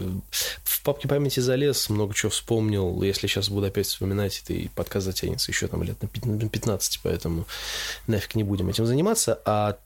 В 0.64 0.84
папке 0.84 1.08
памяти 1.08 1.40
залез, 1.40 1.90
много 1.90 2.14
чего 2.14 2.30
вспомнил. 2.30 3.02
Если 3.02 3.28
сейчас 3.28 3.50
буду 3.50 3.68
опять 3.68 3.88
вспоминать, 3.88 4.42
это 4.44 4.54
и 4.54 4.68
подкаст 4.68 5.06
затянется 5.06 5.52
еще 5.52 5.68
там 5.68 5.82
лет 5.84 6.02
на 6.02 6.50
15, 6.50 7.00
поэтому 7.02 7.46
нафиг 8.08 8.36
не 8.36 8.44
будем 8.44 8.70
этим 8.70 8.86
заниматься. 8.86 9.42
А 9.46 9.78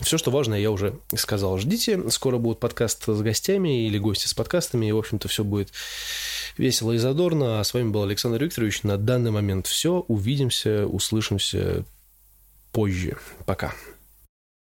все, 0.00 0.18
что 0.18 0.30
важно, 0.30 0.54
я 0.54 0.70
уже 0.70 0.98
сказал. 1.14 1.58
Ждите, 1.58 2.10
скоро 2.10 2.38
будет 2.38 2.58
подкаст 2.58 3.04
с 3.06 3.20
гостями 3.20 3.86
или 3.86 3.98
гости 3.98 4.26
с 4.26 4.34
подкастами, 4.34 4.86
и, 4.86 4.92
в 4.92 4.98
общем-то, 4.98 5.28
все 5.28 5.44
будет 5.44 5.70
весело 6.56 6.92
и 6.92 6.98
задорно. 6.98 7.60
А 7.60 7.64
с 7.64 7.74
вами 7.74 7.90
был 7.90 8.02
Александр 8.02 8.42
Викторович. 8.42 8.82
На 8.82 8.96
данный 8.96 9.30
момент 9.30 9.66
все. 9.66 10.04
Увидимся, 10.08 10.86
услышимся 10.86 11.84
позже. 12.72 13.18
Пока. 13.46 13.74